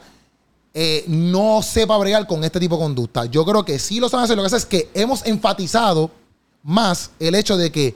[0.78, 3.24] eh, no sepa bregar con este tipo de conducta.
[3.26, 4.36] Yo creo que sí lo saben hacer.
[4.36, 6.12] Lo que pasa es que hemos enfatizado
[6.64, 7.96] más el hecho de que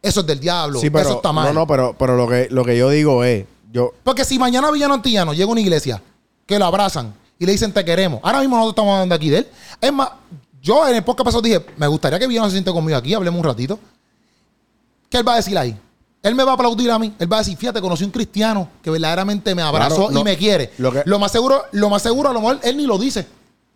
[0.00, 1.48] eso es del diablo, Sí, pero, eso está mal.
[1.48, 4.70] No, no, pero, pero lo, que, lo que yo digo es, yo, Porque si mañana
[4.70, 6.02] Villano Antillano llega a una iglesia
[6.46, 9.38] que lo abrazan y le dicen te queremos, ahora mismo nosotros estamos hablando aquí de
[9.38, 9.48] él.
[9.78, 10.08] Es más,
[10.62, 13.38] yo en el podcast pasado dije, me gustaría que Villano se siente conmigo aquí, hablemos
[13.38, 13.78] un ratito.
[15.10, 15.78] ¿Qué él va a decir ahí?
[16.24, 17.12] Él me va a aplaudir a mí.
[17.18, 20.20] Él va a decir, fíjate, conocí un cristiano que verdaderamente me abrazó Claro, no.
[20.20, 20.72] y me quiere.
[20.78, 23.26] Lo Lo, que- más seguro, lo más seguro, a lo mejor él ni lo dice.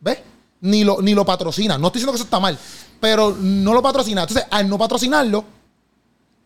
[0.01, 0.19] ¿Ves?
[0.63, 1.77] Ni lo, ni lo patrocina.
[1.79, 2.59] No estoy diciendo que eso está mal,
[2.99, 4.23] pero no lo patrocina.
[4.23, 5.45] Entonces, al no patrocinarlo,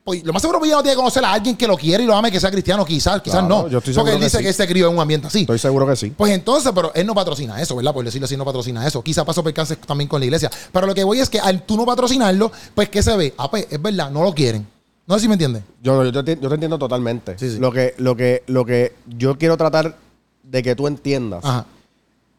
[0.04, 2.02] pues lo más seguro que ya no tiene que conocer a alguien que lo quiere
[2.02, 3.68] y lo ame, que sea cristiano, quizás, quizás Claro, no.
[3.68, 4.42] yo estoy Porque él que dice sí.
[4.44, 5.42] que se crió en un ambiente así.
[5.42, 6.10] estoy seguro que sí.
[6.16, 7.94] Pues entonces, pero él no patrocina eso, ¿verdad?
[7.94, 9.00] Por decirlo así, no patrocina eso.
[9.02, 10.50] Quizá pasó percances también con la iglesia.
[10.72, 13.32] Pero lo que voy es que al tú no patrocinarlo, pues ¿qué se ve?
[13.38, 14.66] Ah, pues es verdad, no lo quieren.
[15.12, 15.62] No sé si me entiendes.
[15.83, 17.38] Yo, yo, te, yo te entiendo totalmente.
[17.38, 17.59] Sí, sí.
[17.59, 19.94] Lo, que, lo, que, lo que yo quiero tratar
[20.42, 21.66] de que tú entiendas Ajá.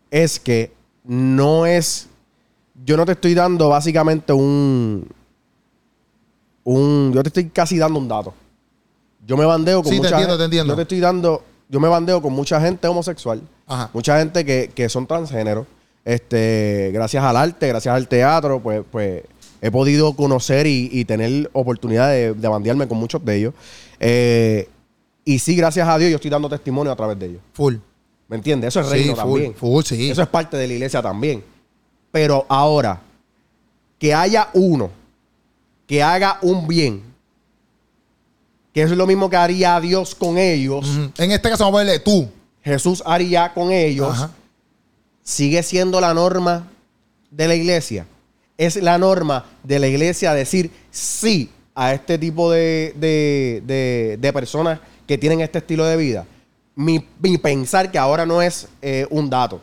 [0.09, 0.71] es que
[1.03, 2.07] no es.
[2.83, 5.07] Yo no te estoy dando básicamente un.
[6.63, 8.33] un yo te estoy casi dando un dato.
[9.23, 10.73] Yo me bandeo con Sí, te mucha entiendo, gente- te entiendo.
[10.73, 11.43] Yo te estoy dando.
[11.69, 13.39] Yo me bandeo con mucha gente homosexual.
[13.67, 13.91] Ajá.
[13.93, 15.67] Mucha gente que, que son transgénero.
[16.03, 19.21] Este, gracias al arte, gracias al teatro, pues, pues
[19.65, 23.53] he podido conocer y, y tener oportunidad de, de bandearme con muchos de ellos.
[23.99, 24.67] Eh,
[25.23, 27.41] y sí, gracias a Dios, yo estoy dando testimonio a través de ellos.
[27.53, 27.75] Full.
[28.27, 28.67] ¿Me entiendes?
[28.69, 29.55] Eso es Sí, reino full, también.
[29.55, 30.09] full, sí.
[30.09, 31.43] Eso es parte de la iglesia también.
[32.11, 33.01] Pero ahora,
[33.97, 34.89] que haya uno
[35.87, 37.01] que haga un bien,
[38.73, 40.85] que eso es lo mismo que haría Dios con ellos.
[41.17, 42.27] En este caso vamos a ponerle tú.
[42.63, 44.31] Jesús haría con ellos, Ajá.
[45.21, 46.67] sigue siendo la norma
[47.31, 48.05] de la iglesia.
[48.65, 54.33] Es la norma de la iglesia decir sí a este tipo de, de- de- de
[54.33, 56.25] personas que tienen este estilo de vida.
[56.75, 59.61] Mi, mi pensar que ahora no es eh, un dato.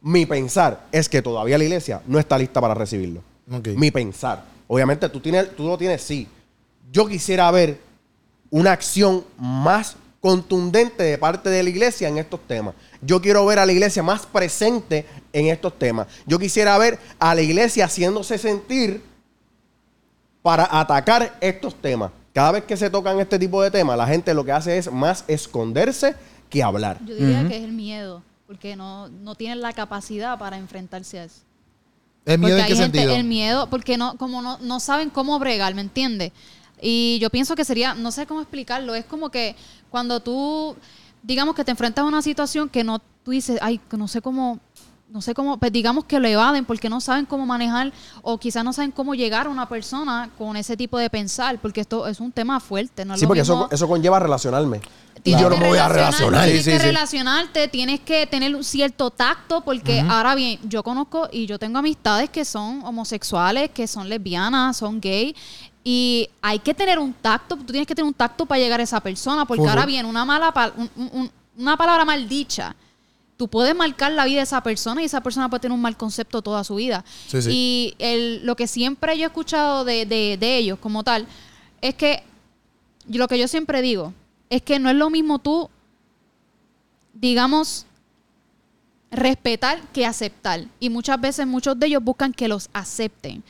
[0.00, 3.22] Mi pensar es que todavía la iglesia no está lista para recibirlo.
[3.76, 4.44] Mi pensar.
[4.66, 6.26] Obviamente tú, tienes, tú lo tienes, sí.
[6.92, 7.78] Yo quisiera ver
[8.50, 12.74] una acción más contundente de parte de la iglesia en estos temas.
[13.00, 16.06] Yo quiero ver a la iglesia más presente en estos temas.
[16.26, 19.02] Yo quisiera ver a la iglesia haciéndose sentir
[20.42, 22.10] para atacar estos temas.
[22.32, 24.90] Cada vez que se tocan este tipo de temas, la gente lo que hace es
[24.92, 26.14] más esconderse
[26.48, 26.98] que hablar.
[27.04, 31.24] Yo diría que es el miedo, porque no, no tienen la capacidad para enfrentarse a
[31.24, 31.40] eso.
[32.24, 33.16] ¿El miedo porque en qué hay gente- sentido?
[33.16, 36.32] el miedo, porque no, como no, no saben cómo bregar, ¿me entiendes?
[36.80, 39.56] Y yo pienso que sería, no sé cómo explicarlo, es como que
[39.90, 40.76] cuando tú,
[41.22, 44.22] digamos que te enfrentas a una situación que no, tú dices, ay, que no sé
[44.22, 44.60] cómo,
[45.10, 47.92] no sé cómo, pues digamos que lo evaden porque no saben cómo manejar
[48.22, 51.80] o quizás no saben cómo llegar a una persona con ese tipo de pensar, porque
[51.80, 53.14] esto es un tema fuerte, ¿no?
[53.14, 54.80] es Sí, lo porque mismo- eso, eso conlleva relacionarme.
[55.16, 56.44] Y Tienes yo no que me voy a relacionar.
[56.44, 56.86] Tienes Sí, que sí, sí.
[56.86, 61.78] relacionarte, tienes que tener un cierto tacto, porque ahora bien, yo conozco y yo tengo
[61.78, 65.34] amistades que son homosexuales, que son lesbianas, son gay.
[65.82, 68.82] Y hay que tener un tacto, tú tienes que tener un tacto para llegar a
[68.82, 72.76] esa persona, porque ahora bien, una mala pa- un- un- un- una palabra mal dicha,
[73.38, 75.96] tú puedes marcar la vida de esa persona y esa persona puede tener un mal
[75.96, 77.02] concepto toda su vida.
[77.28, 77.50] Sí, sí.
[77.50, 81.26] Y el- lo que siempre yo he escuchado de, de- de ellos como tal,
[81.80, 82.22] es que
[83.06, 84.12] yo- lo que yo siempre digo,
[84.50, 85.70] es que no es lo mismo tú,
[87.14, 87.86] digamos,
[89.10, 90.66] respetar que aceptar.
[90.80, 93.42] Y muchas veces muchos de ellos buscan que los acepten.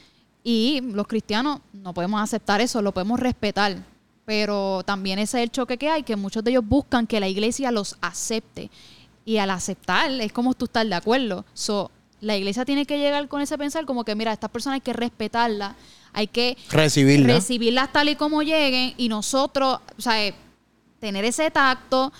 [0.45, 3.77] Y los cristianos no podemos aceptar eso, lo podemos respetar.
[4.25, 7.29] Pero también ese es el choque que hay, que muchos de ellos buscan que la
[7.29, 8.71] iglesia los acepte.
[9.29, 11.45] Y al aceptar es como tú estás de acuerdo.
[11.53, 11.91] So,
[12.23, 14.95] la iglesia tiene que llegar con ese pensar como que, mira, estas personas hay que
[14.95, 15.75] respetarlas,
[16.15, 17.35] hay que Recibirla.
[17.35, 20.33] recibirlas tal y como lleguen y nosotros, o sea,
[20.99, 22.11] tener ese tacto,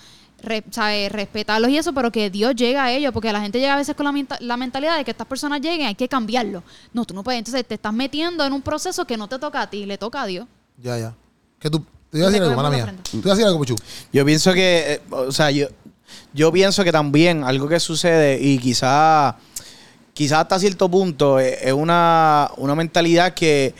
[0.43, 1.09] re- ¿sabe?
[1.09, 3.95] respetarlos y eso, pero que Dios llegue a ellos, porque la gente llega a veces
[3.95, 6.61] con la, menta- la mentalidad de que estas personas lleguen, hay que cambiarlo.
[6.93, 7.39] No, tú no puedes.
[7.39, 10.21] Entonces te estás metiendo en un proceso que no te toca a ti, le toca
[10.21, 10.45] a Dios.
[10.77, 11.15] Ya, ya.
[11.59, 11.83] Que tú.
[12.11, 12.85] Te iba a decir algo, mala mía.
[12.85, 13.03] frente.
[13.11, 13.75] Tú ibas a decir algo, Puchu.
[14.11, 15.67] Yo pienso que, eh, o sea, yo,
[16.33, 19.37] yo pienso que también algo que sucede y quizá,
[20.13, 23.73] quizá hasta cierto punto eh, es una, una mentalidad que,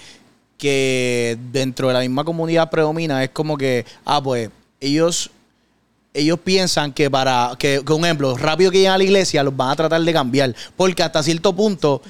[0.58, 3.24] que dentro de la misma comunidad predomina.
[3.24, 5.32] Es como que, ah, pues ellos,
[6.14, 9.56] ellos piensan que para, que, que un ejemplo, rápido que llegan a la iglesia los
[9.56, 10.56] van a tratar de cambiar.
[10.76, 12.02] Porque hasta cierto punto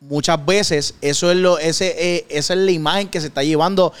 [0.00, 3.92] muchas veces eso es lo ese eh, esa es la imagen que se está llevando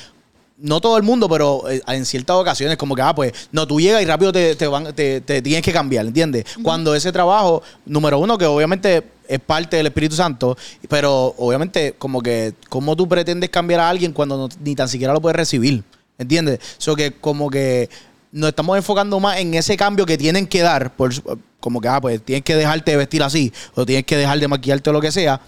[0.58, 3.78] no todo el mundo, pero eh, en ciertas ocasiones, como que, ah, pues, no, tú
[3.80, 6.44] llegas y rápido te, te van, te, te tienes que cambiar, ¿entiendes?
[6.62, 10.56] Cuando ese trabajo, número uno, que obviamente es parte del Espíritu Santo,
[10.88, 15.12] pero obviamente, como que, ¿cómo tú pretendes cambiar a alguien cuando no- ni tan siquiera
[15.12, 15.82] lo puedes recibir?
[16.18, 16.60] ¿Entiendes?
[16.78, 17.90] Eso que, como que
[18.32, 21.12] nos estamos enfocando más en ese cambio que tienen que dar, por,
[21.60, 24.48] como que, ah, pues, tienes que dejarte de vestir así, o tienes que dejar de
[24.48, 25.40] maquillarte o lo que sea,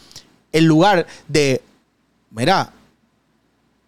[0.52, 1.62] en lugar de,
[2.30, 2.72] mira,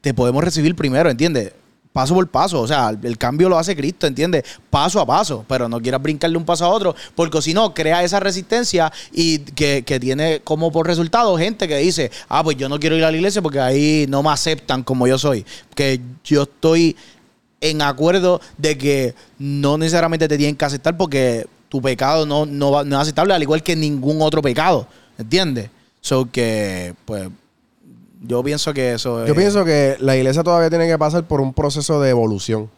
[0.00, 1.52] te podemos recibir primero, ¿entiendes?
[1.92, 4.44] Paso por paso, o sea, el cambio lo hace Cristo, ¿entiendes?
[4.70, 8.04] Paso a paso, pero no quieras brincarle un paso a otro, porque si no, crea
[8.04, 12.68] esa resistencia y que, que tiene como por resultado gente que dice, ah, pues yo
[12.68, 16.00] no quiero ir a la iglesia porque ahí no me aceptan como yo soy, que
[16.24, 16.96] yo estoy
[17.60, 22.84] en acuerdo de que no necesariamente te tienen que aceptar porque tu pecado no, no,
[22.84, 24.86] no es aceptable, al igual que ningún otro pecado,
[25.18, 25.70] ¿entiendes?
[26.00, 27.28] So que, pues,
[28.20, 31.40] yo pienso que eso Yo es- pienso que la iglesia todavía tiene que pasar por
[31.40, 32.70] un proceso de evolución.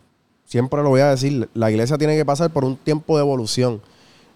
[0.46, 3.80] Siempre lo voy a decir, la iglesia tiene que pasar por un tiempo de evolución.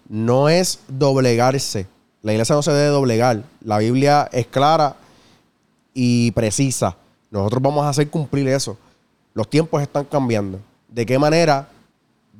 [0.09, 1.85] No es doblegarse.
[2.23, 3.43] La iglesia no se debe doblegar.
[3.63, 4.95] La Biblia es clara
[5.93, 6.95] y precisa.
[7.29, 8.77] Nosotros vamos a hacer cumplir eso.
[9.33, 10.59] Los tiempos están cambiando.
[10.89, 11.67] ¿De qué manera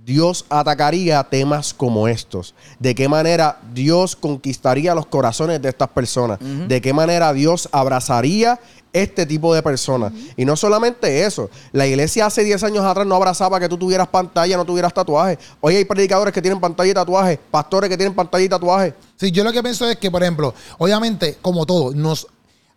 [0.07, 2.55] Dios atacaría temas como estos?
[2.79, 6.39] ¿De qué manera Dios conquistaría los corazones de estas personas?
[6.39, 8.57] ¿De qué manera Dios abrazaría
[8.93, 10.13] este tipo de personas?
[10.37, 14.07] Y no solamente eso, la iglesia hace 10 años atrás no abrazaba que tú tuvieras
[14.07, 15.37] pantalla, no tuvieras tatuaje.
[15.59, 18.93] Hoy hay predicadores que tienen pantalla y tatuaje, pastores que tienen pantalla y tatuaje.
[19.17, 22.27] Sí, yo lo que pienso es que, por ejemplo, obviamente, como todo, nos,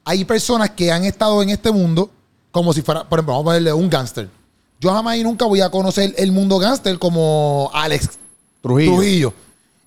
[0.05, 2.11] hay personas que han estado en este mundo
[2.51, 4.40] como si fuera, por ejemplo, vamos a ponerle un gángster.
[4.81, 8.11] Yo jamás y nunca voy a conocer el mundo gángster como Alex
[8.63, 8.93] Trujillo.
[8.95, 9.35] Trujillo.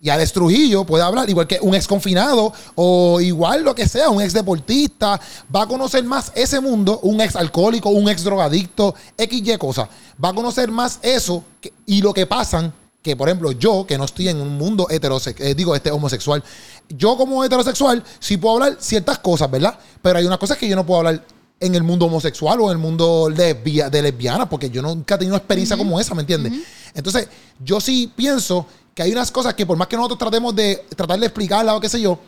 [0.02, 4.10] Y Alex Trujillo puede hablar igual que un ex confinado o igual lo que sea,
[4.10, 5.20] un ex deportista.
[5.54, 9.88] Va a conocer más ese mundo, un ex alcohólico, un ex drogadicto, XY cosa.
[10.24, 12.74] Va a conocer más eso que- y lo que pasan.
[13.02, 16.44] Que por ejemplo, yo, que no estoy en un mundo heterosexual, digo, este homosexual,
[16.90, 19.78] yo como heterosexual sí puedo hablar ciertas cosas, ¿verdad?
[20.02, 21.24] Pero hay unas cosas que yo no puedo hablar
[21.66, 25.18] en el mundo homosexual o en el mundo lesbia- de lesbiana, porque yo nunca he
[25.18, 26.54] tenido una experiencia como esa, ¿me entiendes?
[26.94, 27.28] Entonces,
[27.64, 31.20] yo sí pienso que hay unas cosas que por más que nosotros tratemos de tratar
[31.20, 32.20] de explicarla o qué sé yo,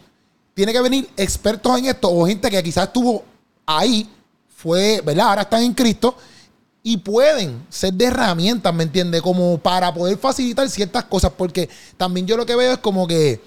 [0.53, 3.23] tiene que venir expertos en esto o gente que quizás estuvo
[3.65, 4.09] ahí,
[4.55, 5.27] fue, ¿verdad?
[5.29, 6.15] Ahora están en Cristo
[6.81, 9.21] y pueden ser de herramientas, ¿me entiendes?
[9.21, 13.41] Como para poder facilitar ciertas cosas, porque también yo lo que veo es como que,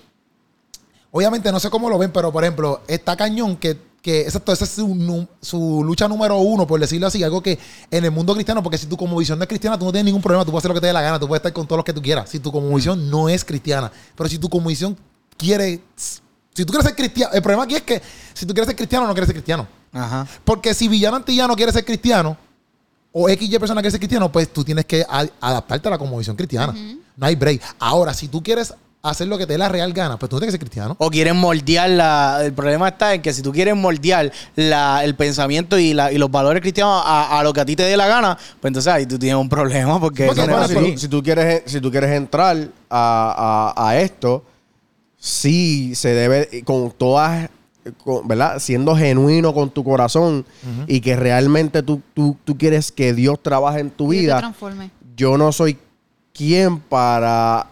[1.11, 4.65] obviamente no sé cómo lo ven, pero por ejemplo, está cañón que, que exacto, esa
[4.65, 7.59] es su, lucha número uno, por decirlo así, algo que
[7.91, 10.07] en el mundo cristiano, porque si tu como visión no es cristiana, tú no tienes
[10.07, 11.67] ningún problema, tú puedes hacer lo que te dé la gana, tú puedes estar con
[11.67, 14.49] todos los que tú quieras, si tu como visión no es cristiana, pero si tu
[14.49, 14.97] como visión
[15.37, 18.01] quiere, si tú quieres ser cristiano, el problema aquí es que
[18.33, 19.69] si tú quieres ser cristiano, no quieres ser cristiano.
[19.93, 20.27] Ajá.
[20.43, 22.35] Porque si Villano Antillano quiere ser cristiano,
[23.13, 25.05] o XY persona quiere ser cristiano, pues tú tienes que
[25.39, 26.75] adaptarte a la conmovisión cristiana.
[27.15, 27.61] No hay break.
[27.79, 30.49] Ahora, si tú quieres hacer lo que te dé la real gana, pues tú tienes
[30.49, 30.97] que ser cristiano.
[30.99, 32.41] O quieren moldear la.
[32.45, 36.19] El problema está en que si tú quieres moldear la, el pensamiento y, la, y
[36.19, 38.93] los valores cristianos a, a lo que a ti te dé la gana, pues entonces
[38.93, 40.27] ahí tú tienes un problema porque.
[40.27, 42.57] Porque, eso no es si, si tú quieres, si tú quieres entrar
[42.91, 44.45] a, a- a esto,
[45.17, 47.49] sí se debe, con todas,
[48.05, 48.59] con- ¿verdad?
[48.59, 50.45] Siendo genuino con tu corazón
[50.87, 54.23] y que realmente tú, tú, tú quieres que Dios trabaje en tu Y que te
[54.27, 54.39] vida.
[54.39, 54.91] transforme.
[55.17, 55.79] Yo no soy
[56.33, 57.67] quien para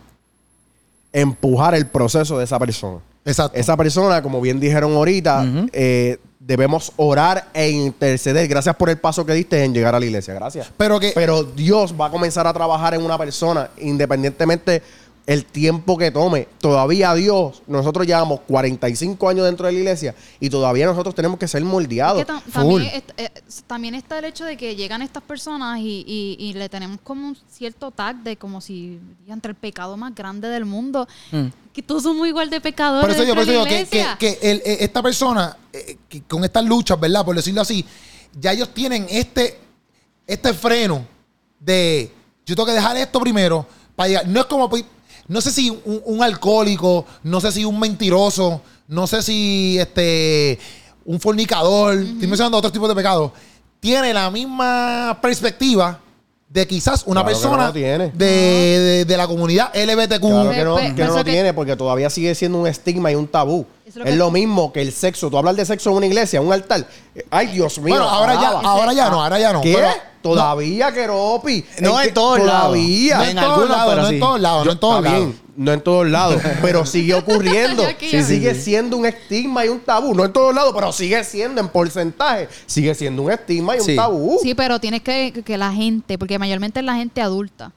[1.16, 2.98] empujar el proceso de esa persona.
[3.24, 3.58] Exacto.
[3.58, 8.46] Esa persona, como bien dijeron ahorita, eh, debemos orar e interceder.
[8.46, 10.34] Gracias por el paso que diste en llegar a la iglesia.
[10.34, 10.70] Gracias.
[10.76, 14.82] Pero que Pero Dios va a comenzar a trabajar en una persona independientemente
[15.26, 16.46] el tiempo que tome.
[16.60, 21.48] Todavía Dios, nosotros llevamos 45 años dentro de la iglesia y todavía nosotros tenemos que
[21.48, 22.20] ser moldeados.
[22.20, 22.82] Es que tam- full.
[22.82, 23.30] también, eh,
[23.66, 27.26] también está el hecho de que llegan estas personas y, y- y le tenemos como
[27.28, 31.08] un cierto tag de como si entre el pecado más grande del mundo.
[31.32, 31.46] Mm.
[31.72, 33.04] Que todos somos igual de pecadores.
[33.04, 36.22] por eso yo, por eso la que, que- que el- eh, esta persona, eh, que
[36.22, 37.24] con estas luchas, ¿verdad?
[37.24, 37.84] Por decirlo así,
[38.40, 39.58] ya ellos tienen este,
[40.26, 41.04] este freno
[41.58, 42.12] de
[42.46, 44.28] yo tengo que dejar esto primero para llegar.
[44.28, 44.84] No es como, pues,
[45.28, 50.58] no sé si un, un alcohólico, no sé si un mentiroso, no sé si este
[51.04, 53.30] un fornicador, estoy mencionando otros tipos de pecados,
[53.80, 56.00] tiene la misma perspectiva
[56.48, 58.10] de quizás una Claro persona no lo tiene.
[58.14, 60.20] de, de- de la comunidad LBTQ.
[60.20, 63.26] Claro que no, que no lo tiene porque todavía sigue siendo un estigma y un
[63.26, 63.66] tabú.
[63.84, 65.28] Es lo es que- lo mismo que el sexo.
[65.28, 66.86] Tú hablas de sexo en una iglesia, en un altar.
[67.30, 67.94] Ay, Dios mío.
[67.96, 69.60] Bueno, ahora ya, ahora ya no, ahora ya no.
[69.60, 69.74] ¿Qué?
[69.74, 69.88] pero-
[70.34, 71.64] todavía, Keropi.
[71.80, 72.72] No en todos lados.
[72.72, 73.16] Todavía.
[73.16, 74.14] no en todos algunos, lados, pero no sí.
[74.14, 75.26] en todos lados, no en todos está lados.
[75.26, 77.84] bien, no en todos lados, pero sigue ocurriendo.
[77.98, 80.14] Sí, sigue siendo un estigma y un tabú.
[80.14, 82.48] No en todos lados, pero sigue siendo en porcentaje.
[82.66, 84.38] Sigue siendo un estigma y un tabú.
[84.42, 87.72] Sí, pero tienes que, que la gente, porque mayormente es la gente adulta.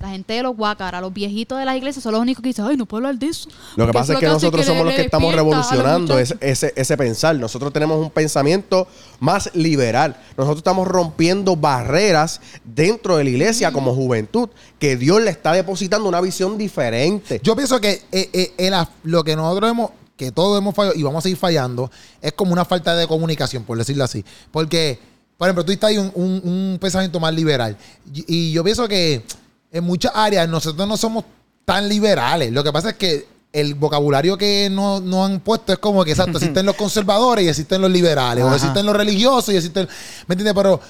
[0.00, 2.64] La gente de los guacaras, los viejitos de las iglesias son los únicos que dicen,
[2.68, 3.48] ay, no puedo hablar de eso.
[3.74, 7.34] Lo que pasa es que nosotros somos los que estamos revolucionando ese, ese, ese pensar.
[7.36, 8.86] Nosotros tenemos un pensamiento
[9.18, 10.16] más liberal.
[10.36, 16.08] Nosotros estamos rompiendo barreras dentro de la iglesia como juventud, que Dios le está depositando
[16.08, 17.40] una visión diferente.
[17.42, 21.02] Yo pienso que eh, eh, el lo que nosotros hemos, que todos hemos fallado y
[21.02, 21.90] vamos a seguir fallando,
[22.22, 24.24] es como una falta de comunicación, por decirlo así.
[24.52, 25.00] Porque,
[25.36, 27.76] por ejemplo, tú estás ahí un, un- un pensamiento más liberal.
[28.14, 29.24] Y, y yo pienso que
[29.72, 31.24] en muchas áreas nosotros no somos
[31.64, 32.52] tan liberales.
[32.52, 36.10] Lo que pasa es que el vocabulario que nos no han puesto es como que,
[36.12, 39.88] exacto, existen los conservadores y existen los liberales, o existen los religiosos y existen...
[40.26, 40.54] ¿Me entiendes?
[40.54, 40.80] Pero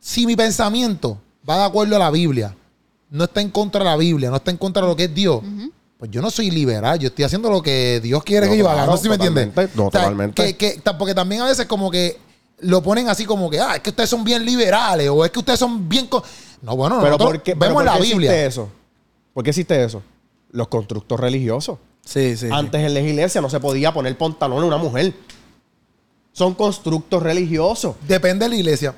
[0.00, 2.54] si mi pensamiento va de acuerdo a la Biblia,
[3.10, 5.14] no está en contra de la Biblia, no está en contra de lo que es
[5.14, 5.40] Dios,
[5.98, 8.68] pues yo no soy liberal, yo estoy haciendo lo que Dios quiere No, que yo
[8.68, 9.48] haga, no sé si me entiendes.
[9.76, 10.42] no, O sea, totalmente.
[10.42, 12.18] que- que- ta- porque también a veces como que
[12.60, 15.38] lo ponen así como que, ah, es que ustedes son bien liberales o es que
[15.40, 16.08] ustedes son bien...
[16.62, 16.66] co-".
[16.66, 18.46] No, bueno, pero ¿por qué, pero vemos ¿por la qué existe Biblia.
[18.46, 18.68] eso?
[19.34, 20.02] ¿Por qué existe eso?
[20.50, 21.78] Los constructos religiosos.
[22.04, 22.48] Sí, sí.
[22.50, 25.14] Antes en la iglesia no se podía poner pantalón a una mujer.
[26.32, 27.96] Son constructos religiosos.
[28.08, 28.94] Depende de la iglesia.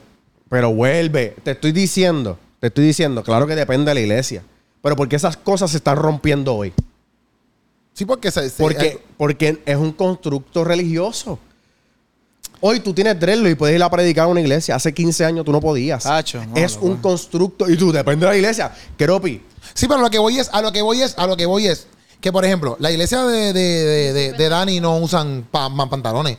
[0.48, 4.42] Pero vuelve, te estoy diciendo, te estoy diciendo, claro que depende de la iglesia.
[4.82, 6.72] Pero ¿por qué esas cosas se están rompiendo hoy?
[7.92, 11.38] Sí, porque se, se- Porque, eh, porque es un constructo religioso.
[12.66, 14.74] Hoy tú tienes dreadlock y puedes ir a predicar a una iglesia.
[14.74, 16.02] Hace 15 años tú no podías.
[16.04, 17.68] Tacho, no, es un constructo.
[17.68, 18.72] Y tú, depende de la iglesia.
[18.96, 19.42] Keropi,
[19.74, 21.66] Sí, pero lo que voy es, a lo que voy es, a lo que voy
[21.66, 21.86] es,
[22.22, 26.38] que por ejemplo, la iglesia de, de, de, de- de Dani no usan pa- pantalones.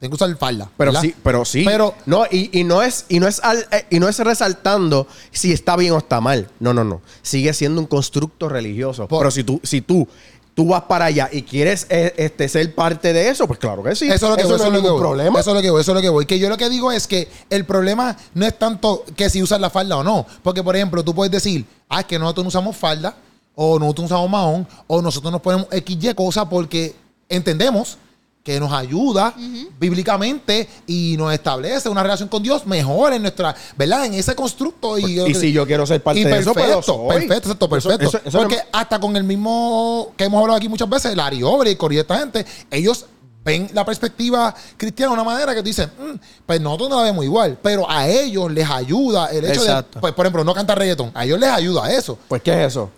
[0.00, 0.68] Tienen que usar falda.
[0.76, 1.00] Pero ¿verdad?
[1.02, 1.62] sí, pero sí.
[1.64, 5.06] Pero- no, y, y no es, y no es al- eh, y no es resaltando
[5.30, 6.48] si está bien o está mal.
[6.58, 7.02] No, no, no.
[7.22, 9.06] Sigue siendo un constructo religioso.
[9.06, 10.08] Por- pero si tú, si tú,
[10.54, 13.94] tú vas para allá y quieres eh, este, ser parte de eso, pues claro que
[13.94, 14.06] sí.
[14.06, 15.00] Eso es lo que voy, no eso es lo que voy.
[15.00, 15.40] problema.
[15.40, 16.26] Eso es lo que voy, eso es lo que voy.
[16.26, 19.60] Que yo lo que digo es que el problema no es tanto que si usas
[19.60, 20.26] la falda o no.
[20.42, 23.16] Porque, por ejemplo, tú puedes decir, ah, es que nosotros no usamos falda,
[23.54, 26.94] o nosotros no usamos mahón, o nosotros nos ponemos XY cosa porque
[27.28, 27.98] entendemos
[28.42, 29.34] que nos ayuda
[29.78, 34.06] bíblicamente y nos establece una relación con Dios mejor en nuestra, ¿verdad?
[34.06, 34.98] En ese constructo.
[34.98, 38.04] Y, y si yo quiero ser parte y de eso, pues perfecto, perfecto, Eso- perfecto.
[38.08, 41.42] eso- eso no- Porque hasta con el mismo que hemos hablado aquí muchas veces, Larry
[41.42, 43.06] Obre y Cory, esta gente, ellos
[43.44, 47.02] ven la perspectiva cristiana de una manera que tú dices, "Mm, pues nosotros no la
[47.04, 49.96] vemos igual, pero a ellos les ayuda el hecho Exacto.
[49.96, 52.18] de, pues, por ejemplo, no cantar reggaetón, a ellos les ayuda eso.
[52.28, 52.90] Pues, ¿qué es eso?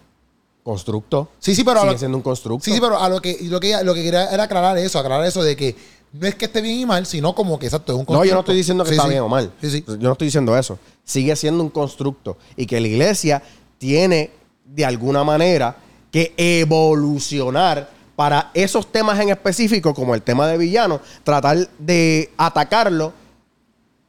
[0.64, 1.28] Constructo.
[1.38, 2.64] Sí, sí, pero a lo, siendo un constructo.
[2.64, 5.24] sí, sí, pero a lo que lo que lo que quería era aclarar eso, aclarar
[5.26, 5.76] eso de que
[6.12, 8.14] no es que esté bien y mal, sino como que exacto, es un No, yo
[8.14, 8.40] no constructo.
[8.40, 9.10] estoy diciendo que Sí, está sí.
[9.10, 9.52] bien o mal.
[9.60, 9.84] Sí, sí.
[9.86, 10.78] Yo no estoy diciendo eso.
[11.04, 12.38] Sigue siendo un constructo.
[12.56, 13.42] Y que la iglesia
[13.78, 14.30] tiene,
[14.64, 15.76] de alguna manera,
[16.10, 23.12] que evolucionar para esos temas en específico, como el tema de villano, tratar de atacarlo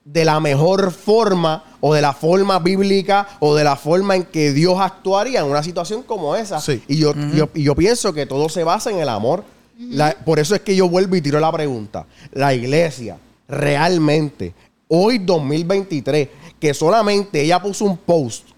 [0.05, 4.53] de la mejor forma o de la forma bíblica o de la forma en que
[4.53, 6.61] Dios actuaría en una situación como esa.
[6.61, 6.81] Sí.
[6.87, 9.43] Y yo, yo- y yo pienso que todo se basa en el amor.
[9.79, 12.05] La- por eso es que yo vuelvo y tiro la pregunta.
[12.31, 14.53] La iglesia, realmente,
[14.87, 18.49] hoy 2023, que solamente ella puso un post,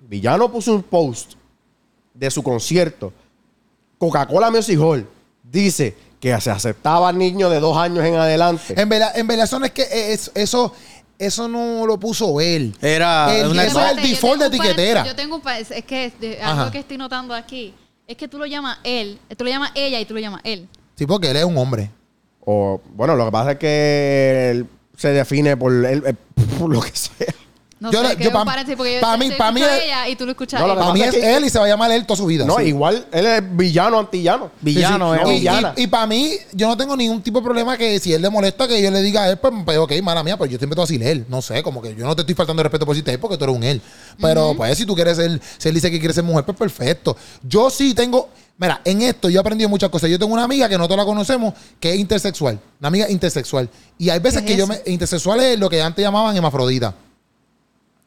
[0.00, 1.34] Villano puso un post
[2.12, 3.12] de su concierto,
[3.98, 5.08] Coca-Cola Music Hall,
[5.42, 8.80] dice que se aceptaba niños de dos años en adelante.
[8.80, 9.82] En verdad, en verdad eso no es que
[10.12, 10.72] es- eso
[11.18, 12.74] eso no lo puso él.
[12.80, 15.04] Era El- una eso es el Espérate, yo default de etiquetera.
[15.04, 17.74] Yo tengo un par- es que de- algo que estoy notando aquí
[18.06, 20.68] es que tú lo llamas él, tú lo llamas ella y tú lo llamas él.
[20.96, 21.90] Sí, porque él es un hombre.
[22.44, 26.14] O, bueno, lo que pasa es que él se define por, él- eh,
[26.58, 27.34] por lo que sea.
[27.82, 30.14] No Yo sé, yo es un pa- te- mí- te pa' mí es- ella y
[30.14, 30.78] tú lo escuchas No, él.
[30.78, 32.44] Para mí es es que- él y se va a llamar él toda su vida.
[32.44, 32.66] No, sí.
[32.66, 34.52] igual él es villano, antillano.
[34.60, 35.24] Villano, Sí, sí, eh.
[35.24, 35.74] no, Y, villana.
[35.90, 38.80] para mí, yo no tengo ningún tipo de problema que si él le molesta que
[38.80, 40.84] yo le diga a él, pues, pues, ok, mala mía, pues yo siempre te voy
[40.84, 41.26] a decir él.
[41.28, 43.36] No sé, como que yo no te estoy faltando de respeto por decirte él porque
[43.36, 43.82] tú eres un él.
[44.20, 47.16] Pero pues si tú quieres ser, si él dice que quiere ser mujer, pues perfecto.
[47.42, 50.08] Yo sí tengo, mira, en esto yo he aprendido muchas cosas.
[50.08, 53.68] Yo tengo una amiga que nosotros la conocemos que es intersexual, una amiga intersexual.
[53.98, 56.94] Y hay veces ¿Qué que es yo me, intersexual es lo que antes llamaban hermafrodita.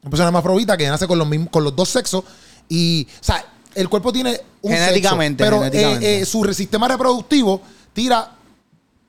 [0.06, 2.22] Una persona hermafrodita que nace con los, mismos, con los dos sexos
[2.68, 6.18] y, o sea, el cuerpo tiene un Genéticamente, sexo, pero genéticamente.
[6.18, 7.60] eh, eh, su sistema reproductivo
[7.92, 8.36] tira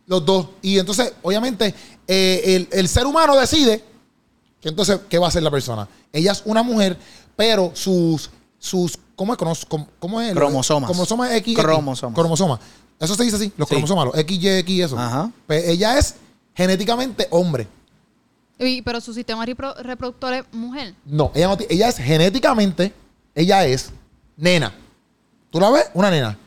[0.08, 0.48] los dos.
[0.64, 1.72] Y entonces, obviamente,
[2.08, 3.84] eh, el, el ser humano decide
[4.60, 5.88] que entonces, ¿qué va a hacer la persona?
[6.12, 6.98] Ella es una mujer,
[7.36, 9.66] pero sus, sus ¿cómo es?
[9.68, 10.34] Com- ¿Cómo es?
[10.34, 10.90] Cromosomas.
[10.90, 11.54] Cromosomas X.
[11.54, 11.64] X.
[11.64, 12.16] Cromosomas.
[12.16, 12.60] Cromosomas.
[13.00, 13.76] Eso se dice así, los Sí.
[13.76, 14.98] cromosomas, los X, Y, X, eso.
[14.98, 15.30] Ajá.
[15.46, 16.16] Pues ella es
[16.56, 17.68] genéticamente hombre.
[18.60, 20.94] Y- pero su sistema repro- reproductor es mujer.
[21.06, 22.94] No, ella, no ella es genéticamente,
[23.36, 23.92] ella es
[24.36, 24.74] nena.
[25.50, 25.86] ¿Tú la ves?
[25.94, 26.38] Una nena.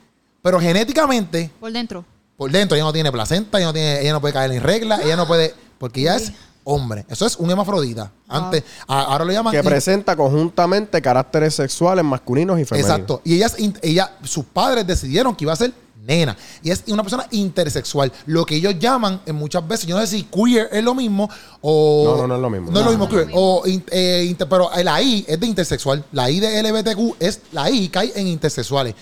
[0.43, 2.05] Pero genéticamente, Por dentro.
[2.37, 5.01] por dentro, ella no tiene placenta, ella no, tiene, ella no puede caer en regla,
[5.03, 6.33] ella no puede, porque ella es
[6.65, 7.05] hombre.
[7.09, 8.11] Eso es un hermafrodita.
[8.29, 9.53] Antes, a- ahora lo llaman.
[9.53, 12.91] Que presenta conjuntamente caracteres sexuales masculinos y femeninos.
[12.91, 13.23] Exacto.
[13.25, 15.73] Y ella, es in- ella, sus padres decidieron que iba a ser
[16.19, 16.37] nena.
[16.63, 18.13] Y es una persona intersexual.
[18.27, 21.29] Lo que ellos llaman, en muchas veces, yo no sé si queer es lo mismo
[21.61, 22.05] o.
[22.05, 22.71] No, no, no es lo mismo.
[22.71, 23.29] No es lo mismo no queer.
[23.35, 26.05] O in- eh, inter- pero la I es de intersexual.
[26.13, 28.95] La I de LBTQ es la I cae en intersexuales.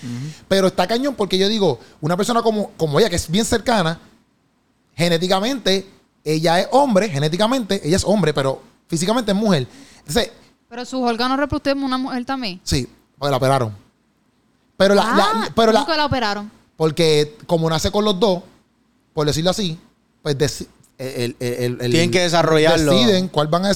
[0.47, 3.99] Pero está cañón porque yo digo, una persona como, como ella, que es bien cercana,
[4.97, 5.87] genéticamente,
[6.25, 9.67] ella es hombre, genéticamente, ella es hombre, pero físicamente es mujer.
[9.99, 10.31] Entonces,
[10.69, 12.61] Pero sus órganos reproductivos una mujer también.
[12.65, 12.87] sí,
[13.19, 13.73] pues la operaron.
[14.77, 15.17] Pero la, ah,
[15.47, 16.51] la- pero la, nunca la operaron.
[16.79, 18.43] Porque como nace con los dos,
[19.13, 19.79] por decirlo así,
[20.23, 22.93] pues deci- el, el- el- el- Tienen que desarrollarlo.
[22.93, 23.73] Deciden cuál van a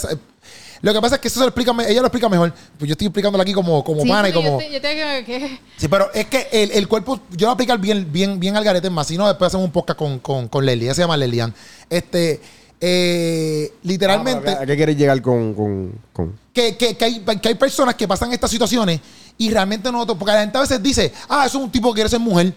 [0.83, 2.53] Lo que pasa es que eso se lo explica, ella lo explica mejor.
[2.79, 4.61] Pues yo estoy explicándolo aquí como, como Sí, pana y como.
[4.61, 7.53] Yo, te- yo que- Sí, pero es que el, el cuerpo, yo lo voy a
[7.55, 9.07] aplicar bien, bien, bien al garete más.
[9.09, 10.87] Si no, después hacemos un podcast con, con, con Leslie.
[10.87, 11.53] Ella se llama Lelian.
[11.91, 12.41] Este,
[12.81, 17.49] eh, literalmente Ah, ¿A qué quieres llegar con, con, con- que, que- que hay, que
[17.49, 19.01] hay personas que pasan estas situaciones
[19.39, 21.95] y realmente nosotros, porque la gente a veces dice, ah, eso es un tipo que
[21.99, 22.53] quiere ser mujer,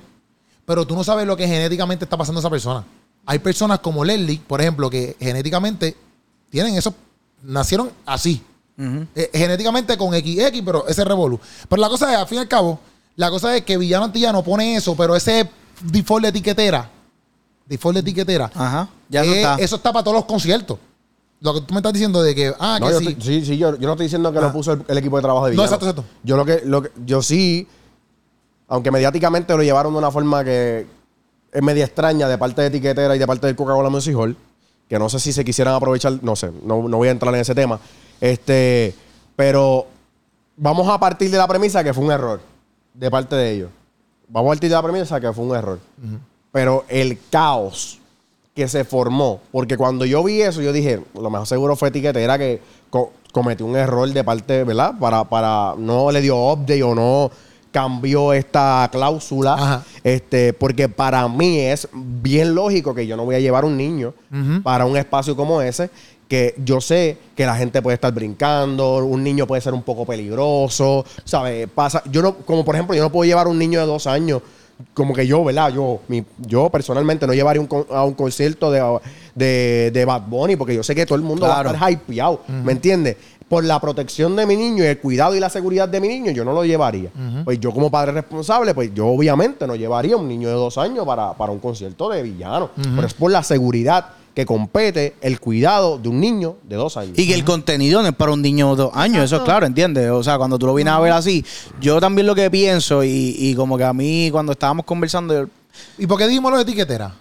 [0.66, 2.86] pero tú no sabes lo que genéticamente está pasando a esa persona.
[3.26, 5.95] Hay personas como Leslie, por ejemplo, que genéticamente
[6.49, 6.93] tienen eso,
[7.43, 8.41] nacieron así.
[8.78, 11.39] Eh, genéticamente con XX, pero ese revolú.
[11.70, 12.80] Pero la cosa es, al fin y al cabo,
[13.16, 15.49] la cosa es que Villano Antillano pone eso, pero ese
[15.82, 16.89] default de etiquetera,
[17.66, 18.89] default de etiquetera, Ajá.
[19.09, 19.55] Ya eh, eso está.
[19.55, 20.78] eso está para todos los conciertos.
[21.41, 23.07] Lo que tú me estás diciendo de que, ah, No, que yo sí.
[23.09, 24.41] estoy- sí, sí, yo, yo no estoy diciendo que Ah.
[24.41, 25.76] lo puso el, el equipo de trabajo de No, Villano.
[25.76, 26.20] exacto, exacto.
[26.24, 27.68] Yo lo que, lo que- yo sí,
[28.68, 30.86] aunque mediáticamente lo llevaron de una forma que
[31.51, 34.36] es media extraña de parte de Etiquetera y de parte del Coca-Cola Music Hall,
[34.89, 37.41] que no sé si se quisieran aprovechar, no sé, no, no voy a entrar en
[37.41, 37.80] ese tema.
[38.22, 38.93] Este,
[39.36, 39.86] pero
[40.57, 42.39] vamos a partir de la premisa que fue un error
[42.93, 43.70] de parte de ellos.
[44.28, 45.80] Vamos a partir de la premisa que fue un error.
[46.51, 47.99] Pero el caos
[48.55, 52.38] que se formó, porque cuando yo vi eso, yo dije, lo mejor seguro fue etiquetera
[52.38, 54.93] que co- cometió un error de parte, ¿verdad?
[54.97, 57.30] Para, para, no le dio update o no
[57.76, 59.54] cambió esta cláusula.
[59.54, 59.84] Ajá.
[60.02, 64.14] Este, porque para mí es bien lógico que yo no voy a llevar un niño
[64.64, 65.90] para un espacio como ese,
[66.30, 70.06] que yo sé que la gente puede estar brincando, un niño puede ser un poco
[70.06, 71.68] peligroso, ¿sabes?
[71.68, 74.42] Pasa, yo no, como por ejemplo, yo no puedo llevar un niño de dos años,
[74.94, 75.72] como que yo, ¿verdad?
[75.74, 79.00] Yo, mi, yo personalmente no llevaría un a un concierto de,
[79.34, 81.70] de, de Bad Bunny, porque yo sé que todo el mundo Claro.
[81.70, 83.18] va a estar hypeado, ¿me entiendes?
[83.48, 86.32] Por la protección de mi niño y el cuidado y la seguridad de mi niño,
[86.32, 87.12] yo no lo llevaría.
[87.43, 91.06] Pues yo como padre responsable, pues yo obviamente no llevaría un niño de dos años
[91.06, 92.72] para, para un concierto de villano.
[92.76, 97.18] Pero es por la seguridad que compete el cuidado de un niño de dos años.
[97.18, 99.66] Y que el contenido no es para un niño de dos años, eso es claro,
[99.66, 100.10] ¿entiendes?
[100.10, 101.46] O sea, cuando tú lo vienes a ver así,
[101.80, 105.50] yo también lo que pienso, y, y como que a mí cuando estábamos conversando, yo-
[106.00, 107.14] ¿Y por qué dimos lo de etiquetera?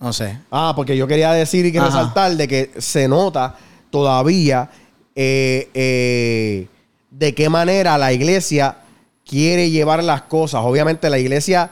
[0.00, 0.38] no sé.
[0.50, 3.54] Ah, porque yo quería decir y que resaltar de que se nota
[3.90, 4.70] todavía
[5.14, 6.66] eh, eh,
[7.10, 8.78] de qué manera la iglesia
[9.26, 10.62] quiere llevar las cosas.
[10.64, 11.70] Obviamente la iglesia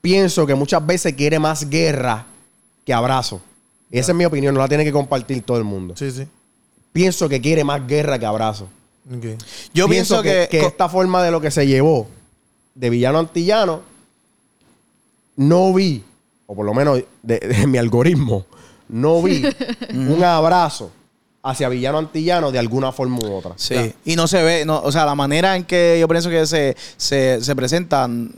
[0.00, 2.26] pienso que muchas veces quiere más guerra
[2.84, 3.40] que abrazo.
[3.90, 5.94] Esa es mi opinión, no la tiene que compartir todo el mundo.
[5.96, 6.26] Sí, sí.
[6.92, 8.68] Pienso que quiere más guerra que abrazo.
[9.72, 12.06] Yo pienso, que, esta forma de lo que se llevó
[12.74, 13.82] de villano a antillano,
[15.36, 16.04] no vi,
[16.46, 18.44] o por lo menos de, de mi algoritmo,
[18.88, 19.42] no vi
[19.94, 20.92] un abrazo
[21.42, 23.52] hacia villano antillano de alguna forma u otra.
[23.56, 23.94] Sí.
[24.04, 26.76] Y no se ve, no, o sea, la manera en que yo pienso que se,
[26.96, 28.32] se, se presentan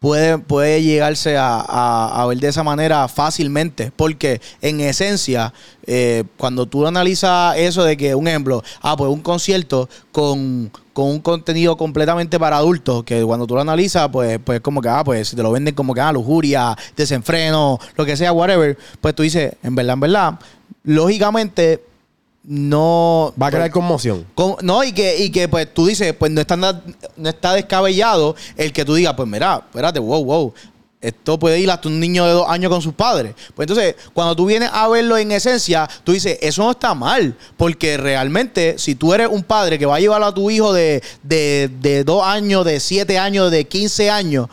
[0.00, 3.92] puede, puede llegarse a, a- a ver de esa manera fácilmente.
[3.94, 5.52] Porque en esencia,
[5.86, 11.06] eh, cuando tú analizas eso de que, un ejemplo, ah, pues un concierto con, con
[11.06, 15.02] un contenido completamente para adultos, que cuando tú lo analizas, pues, pues como que, ah,
[15.04, 19.22] pues te lo venden como que, ah, lujuria, desenfreno, lo que sea, whatever, pues tú
[19.22, 20.38] dices, en verdad, en verdad,
[20.84, 21.82] lógicamente
[22.44, 24.26] no Va a crear conmoción.
[24.34, 28.36] con- no, y que, y que pues tú dices, pues no está, no está descabellado
[28.56, 30.54] el que tú digas, pues mira, espérate, wow, wow.
[31.00, 33.32] Esto puede ir hasta un niño de dos años con sus padres.
[33.54, 37.36] Pues entonces, cuando tú vienes a verlo en esencia, tú dices, eso no está mal.
[37.56, 41.00] Porque realmente, si tú eres un padre que va a llevar a tu hijo de,
[41.22, 44.48] de, de dos años, de siete años, de 15 años,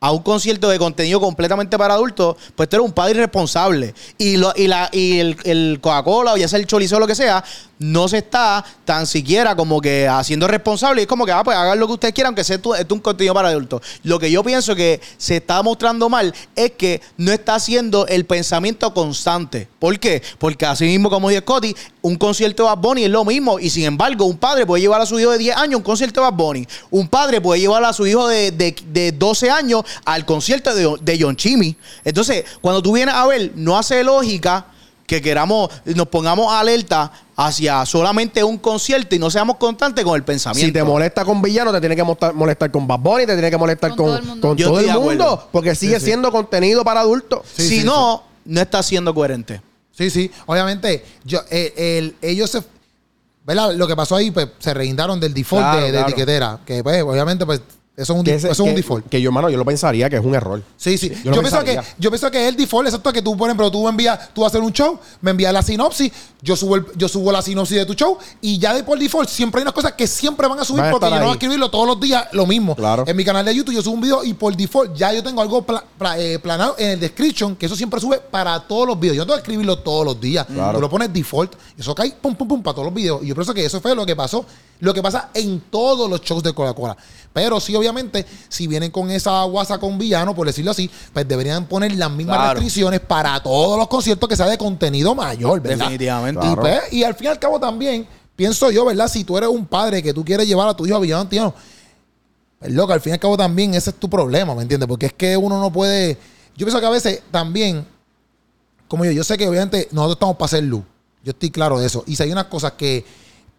[0.00, 3.94] a un concierto de contenido completamente para adultos, pues tú eres un padre irresponsable.
[4.16, 7.14] Y, lo, y, la, y el, Coca-Cola o ya sea el chorizo o lo que
[7.14, 7.44] sea,
[7.80, 11.00] no se está tan siquiera como que haciendo responsable.
[11.00, 12.60] Y es como que, ah, pues hagan lo que ustedes quieran, aunque sea
[12.90, 13.80] un contenido para adultos.
[14.04, 18.26] Lo que yo pienso que se está mostrando mal es que no está haciendo el
[18.26, 19.66] pensamiento constante.
[19.78, 20.22] ¿Por qué?
[20.38, 23.58] Porque así mismo, como dice Scotty, un concierto de Bad Bunny es lo mismo.
[23.58, 25.82] Y sin embargo, un padre puede llevar a su hijo de 10 años a un
[25.82, 26.68] concierto de Bad Bunny.
[26.90, 30.96] Un padre puede llevar a su hijo de, de- de 12 años al concierto de,
[31.00, 31.74] de John Chimmy.
[32.04, 34.66] Entonces, cuando tú vienes a ver, no hace lógica
[35.10, 40.22] que queramos, nos pongamos alerta hacia solamente un concierto y no seamos constantes con el
[40.22, 40.66] pensamiento.
[40.68, 43.56] Si te molesta con villano, te tiene que molestar con Bad Bunny, te tiene que
[43.56, 44.54] molestar Con con, todo el mundo.
[44.54, 45.38] todo el.
[45.50, 46.06] Porque sigue sí.
[46.06, 47.40] siendo contenido para adultos.
[47.56, 49.60] Sí, si sí, no, no está siendo coherente.
[49.90, 50.30] Sí, sí.
[50.46, 52.62] Obviamente, yo, eh, el- ellos se.
[53.44, 53.74] ¿Verdad?
[53.74, 56.06] Lo que pasó ahí, pues se reindaron del default Claro, de, de claro.
[56.08, 56.60] etiquetera.
[56.64, 57.60] Que, pues, obviamente, pues,
[58.02, 59.08] eso es un, Que ese- eso es un que- default.
[59.08, 60.62] Que yo, hermano, yo lo pensaría que es un error.
[60.76, 61.12] Sí, sí.
[61.24, 63.88] Yo pienso que, yo pienso que es el default, exacto, que tú, por ejemplo, tú
[63.88, 66.10] envías, tú vas a hacer un show, me envías la sinopsis,
[66.42, 69.28] yo subo, el- yo subo la sinopsis de tu show y ya de por default
[69.28, 71.30] siempre hay unas cosas que siempre van a subir Van a porque yo no voy
[71.30, 72.74] a escribirlo todos los días lo mismo.
[72.76, 73.04] Claro.
[73.06, 75.42] En mi canal de YouTube yo subo un video y por default ya yo tengo
[75.42, 78.98] algo pla- pla- eh, planado en el description, que eso siempre sube para todos los
[78.98, 79.16] videos.
[79.16, 80.46] Yo no tengo que escribirlo todos los días.
[80.46, 80.74] Claro.
[80.78, 83.22] Tú lo pones default y eso cae pum, pum, pum para todos los videos.
[83.22, 84.44] Y yo pienso que eso fue lo que pasó,
[84.80, 86.96] lo que pasa en todos los shows de Coca-Cola.
[87.32, 91.66] Pero sí, obviamente, si vienen con esa guasa con villano, por decirlo así, pues deberían
[91.66, 92.52] poner las mismas Claro.
[92.54, 95.78] restricciones para todos los conciertos que sea de contenido mayor, ¿verdad?
[95.78, 96.40] Definitivamente.
[96.40, 96.60] Y, Claro.
[96.62, 99.06] pues, y al fin y al cabo también, pienso yo, ¿verdad?
[99.08, 101.54] Si tú eres un padre que tú quieres llevar a tu hijo a villano antillano,
[102.58, 104.88] pues loco, al fin y al cabo también ese es tu problema, ¿me entiendes?
[104.88, 106.14] Porque es que uno no puede.
[106.56, 107.86] Yo pienso que a veces también,
[108.88, 110.82] como yo, yo sé que obviamente nosotros estamos para hacer luz.
[111.22, 112.02] Yo estoy claro de eso.
[112.06, 113.04] Y si hay unas cosas que,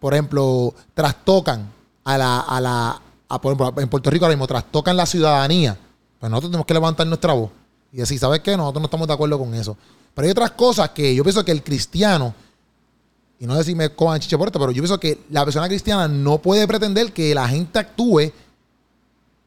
[0.02, 1.70] por ejemplo, trastocan
[2.02, 5.78] a la, a la, a, por ejemplo, en Puerto Rico ahora mismo, trastocan la ciudadanía,
[6.18, 7.50] pues nosotros tenemos que levantar nuestra voz
[7.92, 8.56] y decir, ¿sabes qué?
[8.56, 9.76] Nosotros no estamos de acuerdo con eso.
[10.12, 12.34] Pero hay otras cosas que yo pienso que el cristiano,
[13.38, 16.38] y no decirme coman chiche por esto, pero yo pienso que la persona cristiana no
[16.38, 18.32] puede pretender que la gente actúe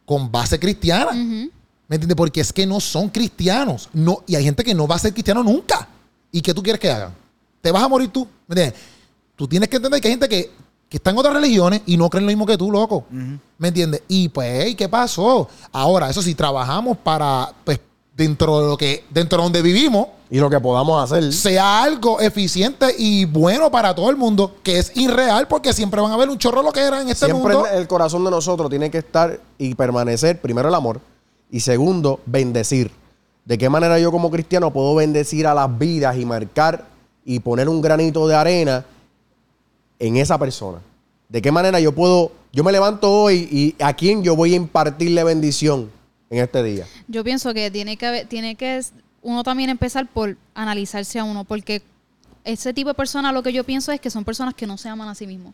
[0.06, 1.12] con base cristiana.
[1.12, 2.16] ¿Me entiendes?
[2.16, 3.90] Porque es que no son cristianos.
[3.92, 5.86] No, y hay gente que no va a ser cristiano nunca.
[6.32, 7.14] ¿Y qué tú quieres que hagan?
[7.60, 8.26] ¿Te vas a morir tú?
[8.48, 8.95] ¿Me entiendes?
[9.36, 10.52] Tú tienes que entender que hay gente que,
[10.90, 13.06] que está en otras religiones y no creen lo mismo que tú, loco.
[13.58, 14.04] ¿Me entiendes?
[14.08, 15.48] Y pues, ¿qué pasó?
[15.72, 17.80] Ahora, eso sí, trabajamos para, pues,
[18.16, 21.34] dentro de lo que, dentro de donde vivimos, Y lo que podamos hacer.
[21.34, 26.12] sea algo eficiente y bueno para todo el mundo, que es irreal porque siempre van
[26.12, 27.68] a haber un chorro lo que era en este Siempre mundo.
[27.70, 31.02] el corazón de nosotros tiene que estar y permanecer, primero, el amor.
[31.52, 32.90] Y segundo, bendecir.
[33.44, 36.86] ¿De qué manera yo como cristiano puedo bendecir a las vidas y marcar
[37.26, 38.86] y poner un granito de arena
[40.00, 40.80] en esa persona?
[41.30, 44.58] ¿De qué manera yo puedo, yo me levanto hoy y a quién yo voy a
[44.58, 45.90] impartirle bendición
[46.30, 46.86] en este día?
[47.08, 48.82] Yo pienso que tiene que haber- tiene que
[49.22, 51.82] uno también empezar por analizarse a uno, porque
[52.44, 54.88] ese tipo de personas lo que yo pienso es que son personas que no se
[54.88, 55.54] aman a sí mismos.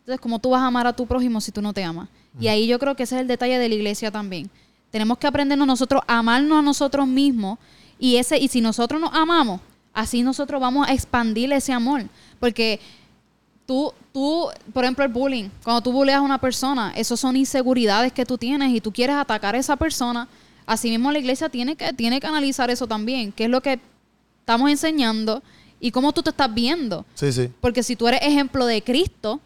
[0.00, 2.08] Entonces, ¿cómo tú vas a amar a tu prójimo si tú no te amas?
[2.40, 4.50] Y ahí yo creo que ese es el detalle de la iglesia también.
[4.90, 7.58] Tenemos que aprendernos nosotros a amarnos a nosotros mismos
[7.98, 9.60] y ese y si nosotros nos amamos,
[9.94, 12.04] así nosotros vamos a expandir ese amor,
[12.38, 12.78] porque
[13.66, 18.12] tú, tú, por ejemplo, el bullying, cuando tú bulleas a una persona, eso son inseguridades
[18.12, 20.28] que tú tienes y tú quieres atacar a esa persona.
[20.64, 23.80] Asimismo, la iglesia tiene que, tiene que analizar eso también, qué es lo que
[24.40, 25.42] estamos enseñando
[25.80, 27.04] y cómo tú te estás viendo.
[27.14, 27.50] Sí, sí.
[27.60, 29.40] Porque si tú eres ejemplo de Cristo,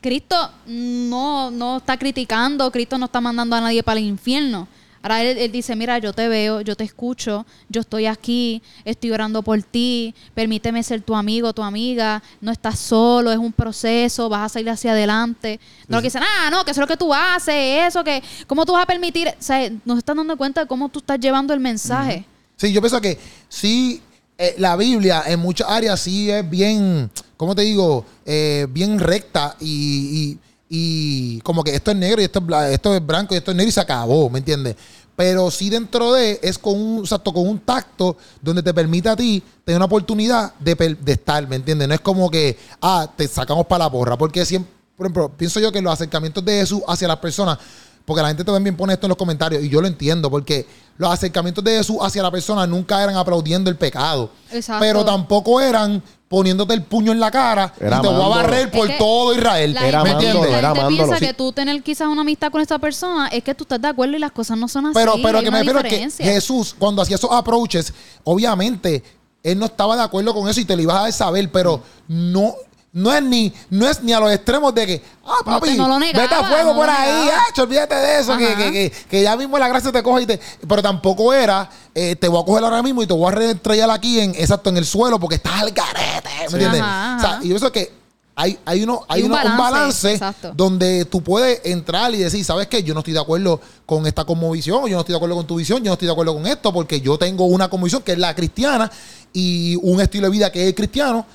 [0.00, 0.36] Cristo
[0.66, 4.68] no, no está criticando, Cristo no está mandando a nadie para el infierno.
[5.10, 9.10] Ahora él, él dice, mira, yo te veo, yo te escucho, yo estoy aquí, estoy
[9.10, 14.28] orando por ti, permíteme ser tu amigo, tu amiga, no estás solo, es un proceso,
[14.28, 15.58] vas a salir hacia adelante.
[15.88, 18.22] No lo que dicen, ah, no, que eso es lo que tú haces, eso, que,
[18.46, 19.28] ¿cómo tú vas a permitir?
[19.28, 22.26] O sea, nos están dando cuenta de cómo tú estás llevando el mensaje.
[22.58, 24.02] Sí, yo pienso que sí,
[24.36, 28.04] eh, la Biblia en muchas áreas sí es bien, ¿cómo te digo?
[28.26, 30.38] Eh, bien recta y, y-
[30.70, 33.56] y como que esto es negro y esto es, esto es blanco y esto es
[33.56, 34.76] negro y se acabó, ¿me entiendes?
[35.18, 39.16] Pero sí dentro de, es con un, exacto, con un tacto donde te permite a
[39.16, 41.88] ti tener una oportunidad de, de estar, ¿me entiendes?
[41.88, 45.58] No es como que, ah, te sacamos para la porra, porque siempre, por ejemplo, pienso
[45.58, 47.58] yo que los acercamientos de Jesús hacia las personas,
[48.04, 50.64] porque la gente también pone esto en los comentarios y yo lo entiendo, porque
[50.98, 54.78] los acercamientos de Jesús hacia la persona nunca eran aplaudiendo el pecado, Exacto.
[54.78, 58.70] pero tampoco eran poniéndote el puño en la cara Era y te voy a barrer
[58.70, 59.74] por Es que todo Israel.
[59.74, 60.62] La Era ¿Me entiendes?
[60.62, 61.26] la gente piensa sí.
[61.26, 64.16] que tú tener quizás una amistad con esta persona es que tú estás de acuerdo
[64.16, 64.94] y las cosas no son así.
[64.94, 66.24] Pero, pero que me refiero es que.
[66.24, 67.92] Jesús, cuando hacía esos approaches,
[68.24, 69.02] obviamente,
[69.42, 72.54] él no estaba de acuerdo con eso y te lo ibas a saber, pero no,
[72.92, 75.76] no es ni, no es ni a los extremos de que, ah, No papi, te-
[75.76, 79.22] no negaba, vete a fuego por ahí, ah, olvídate de eso, que, que, que, que
[79.22, 80.40] ya mismo la gracia te coge y te.
[80.66, 83.90] Pero tampoco era, eh, te voy a coger ahora mismo y te voy a reestrellar
[83.90, 86.28] aquí en, exacto, en el suelo porque estás al garete.
[86.44, 86.54] ¿Me Sí.
[86.54, 86.80] entiendes?
[86.82, 87.92] Ajá, O sea, y yo pienso que
[88.34, 92.44] hay, hay, uno, hay un uno- un balance, balance donde tú puedes entrar y decir,
[92.44, 92.82] ¿sabes qué?
[92.84, 95.46] Yo no estoy de acuerdo con esta cosmovisión, o yo no estoy de acuerdo con
[95.46, 98.12] tu visión, yo no estoy de acuerdo con esto, porque yo tengo una cosmovisión que
[98.12, 98.90] es la cristiana
[99.32, 101.26] y un estilo de vida que es el cristiano,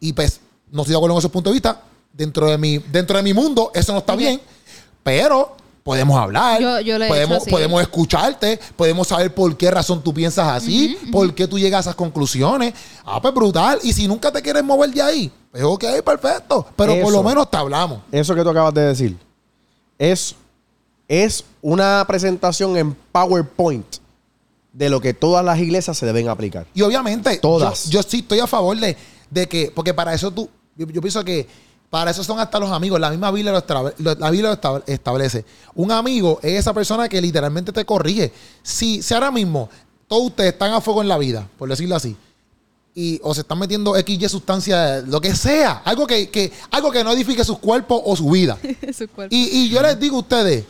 [0.00, 0.40] y pues
[0.72, 1.80] no estoy de acuerdo con esos puntos de vista.
[2.12, 4.40] Dentro de mi, dentro de mi mundo, eso no está bien,
[5.02, 10.02] pero podemos hablar, Yo- yo lo he podemos, podemos escucharte, podemos saber por qué razón
[10.02, 12.74] tú piensas así, por qué tú llegas a esas conclusiones.
[13.04, 13.78] Ah, pues brutal.
[13.82, 16.66] Y si nunca te quieres mover de ahí, pues ok, perfecto.
[16.76, 18.00] Pero por lo menos te hablamos.
[18.12, 19.16] Eso que tú acabas de decir
[19.98, 20.34] es,
[21.08, 23.96] es una presentación en PowerPoint
[24.72, 26.66] de lo que todas las iglesias se deben aplicar.
[26.74, 27.84] Y obviamente, Todas.
[27.86, 28.96] Yo, yo sí estoy a favor de,
[29.30, 31.46] de que, porque para eso tú, yo, yo pienso que
[31.90, 32.98] para eso son hasta los amigos.
[33.00, 35.44] La misma Biblia lo, la Biblia lo esta- establece.
[35.74, 38.32] Un amigo es esa persona que literalmente te corrige.
[38.62, 39.68] Si, si ahora mismo
[40.08, 42.16] todos ustedes están a fuego en la vida, por decirlo así,
[42.94, 46.90] y o se están metiendo X, Y sustancia, lo que sea, algo que, que, algo
[46.90, 48.58] que no edifique sus cuerpos o su vida.
[48.96, 49.04] Su.
[49.30, 50.64] Y, y yo les digo a ustedes,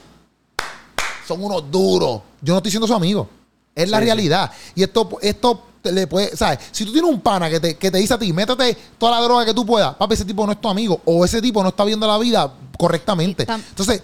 [1.26, 2.20] son unos duros.
[2.40, 3.28] Yo no estoy siendo su amigo.
[3.74, 4.07] Es la Sí, sí.
[4.07, 4.50] realidad.
[4.74, 6.61] Y esto, esto te le puede, ¿sabes?
[6.70, 9.20] Si tú tienes un pana que te, que te dice a ti, métete toda la
[9.24, 11.01] droga que tú puedas, papi, ese tipo no es tu amigo.
[11.05, 13.47] O ese tipo no está viendo la vida correctamente.
[13.47, 14.03] Tam- Entonces,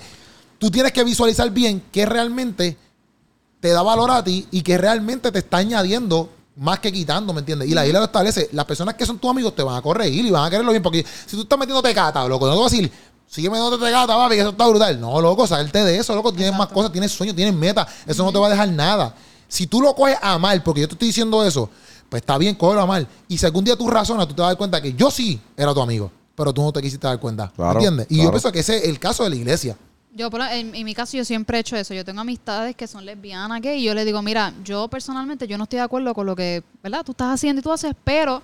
[0.59, 2.77] tú tienes que visualizar bien qué realmente
[3.61, 7.41] te da valor a ti y que realmente te está añadiendo más que quitando, ¿me
[7.41, 7.69] entiendes?
[7.69, 8.49] Y la Biblia lo establece.
[8.53, 10.83] Las personas que son tus amigos te van a corregir y van a quererlo bien.
[10.83, 12.93] Porque si tú estás metiéndote gata, loco, no te voy a decir,
[13.29, 15.01] sigue metiéndote gata, papi, que eso está brutal.
[15.01, 16.33] No, loco, salte de eso, loco.
[16.33, 17.87] Tienes más cosas, tienes sueños, tienes metas.
[18.07, 19.15] Eso no te va a dejar nada.
[19.49, 21.71] Si tú lo coges a mal, porque yo te estoy diciendo eso,
[22.09, 23.09] pues está bien, cógelo a mal.
[23.29, 25.41] Y si algún día tú razonas, tú te vas a dar cuenta que yo sí
[25.57, 27.51] era tu amigo, pero tú no te quisiste dar cuenta.
[27.57, 28.07] Claro, ¿Entiendes?
[28.11, 29.77] Y yo pienso que ese es el caso de la iglesia.
[30.15, 31.95] Yo, por- en, en mi caso, yo siempre he hecho eso.
[31.95, 35.57] Yo tengo amistades que son lesbianas, gay, y yo les digo, mira, yo personalmente, yo
[35.59, 37.05] no estoy de acuerdo con lo que, ¿verdad?
[37.05, 38.43] Tú estás haciendo y tú haces, pero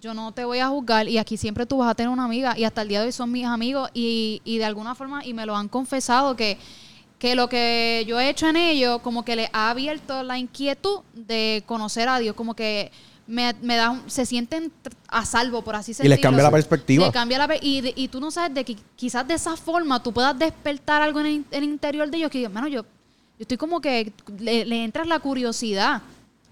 [0.00, 2.56] yo no te voy a juzgar y aquí siempre tú vas a tener una amiga
[2.58, 5.32] y hasta el día de hoy son mis amigos y, y de alguna forma, y
[5.34, 6.58] me lo han confesado, que,
[7.20, 11.00] que lo que yo he hecho en ellos, como que les ha abierto la inquietud
[11.14, 12.90] de conocer a Dios, como que
[13.26, 14.72] me, me da un- se sienten
[15.06, 16.22] a salvo, por así Y les decirlo.
[16.22, 17.06] cambia la perspectiva.
[17.06, 19.56] Le cambia la per- y, de- y tú no sabes de que quizás de esa
[19.56, 22.66] forma tú puedas despertar algo en el, in- en el interior de ellos que bueno,
[22.66, 22.86] yo, yo
[23.38, 26.02] estoy como que le, le entras la curiosidad.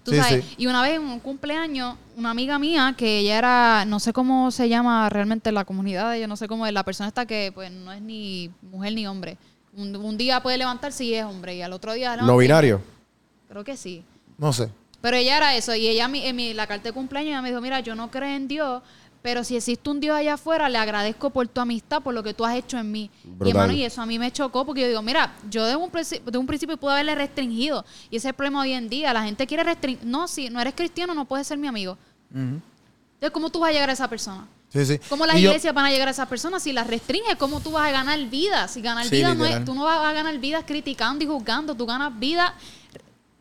[0.03, 0.45] Tú Sí, sabes.
[0.45, 0.55] sí.
[0.59, 4.49] Y una vez en un cumpleaños, una amiga mía que ella era, no sé cómo
[4.51, 7.51] se llama realmente la comunidad de ella, no sé cómo es, la persona esta que
[7.53, 9.37] pues no es ni mujer ni hombre.
[9.75, 12.81] Un, un día puede levantarse y es hombre y al otro día No binario.
[13.47, 14.03] Creo que sí.
[14.37, 14.69] No sé.
[15.01, 17.49] Pero ella era eso, y ella mi- en mi, la carta de cumpleaños ella me
[17.49, 18.81] dijo, mira, yo no creo en Dios,
[19.21, 22.33] pero si existe un Dios allá afuera, le agradezco por tu amistad, por lo que
[22.33, 23.09] tú has hecho en mí.
[23.23, 25.89] Y hermano, y eso a mí me chocó, porque yo digo, mira, yo de un,
[25.91, 29.23] de un principio pude haberle restringido, y ese es el problema hoy en día, la
[29.23, 31.97] gente quiere restringir, no, si no eres cristiano, no puedes ser mi amigo.
[32.33, 34.47] Entonces, ¿cómo tú vas a llegar a esa persona?
[34.71, 34.99] Sí, sí.
[35.09, 36.61] ¿Cómo las yo- iglesias van a llegar a esas personas?
[36.61, 38.67] Si las restringes, ¿cómo tú vas a ganar vida?
[38.67, 41.73] Si ganar Sí, vida no es, tú no vas a ganar vidas criticando y juzgando,
[41.75, 42.53] tú ganas vida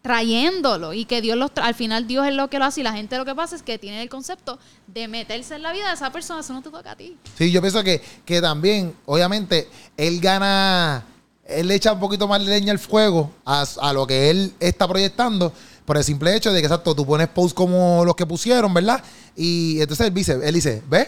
[0.02, 2.84] trayéndolo y que Dios los tra- al final Dios es lo que lo hace y
[2.84, 5.88] la gente lo que pasa es que tiene el concepto de meterse en la vida
[5.88, 7.16] de esa persona, eso no te toca a ti.
[7.36, 11.04] Sí, yo pienso que, que también, obviamente, él gana,
[11.44, 14.86] él le echa un poquito más leña al fuego a, a lo que él está
[14.88, 15.52] proyectando
[15.84, 19.02] por el simple hecho de que, exacto, tú pones posts como los que pusieron, ¿verdad?
[19.38, 21.06] Y entonces él dice, él dice, ¿ves?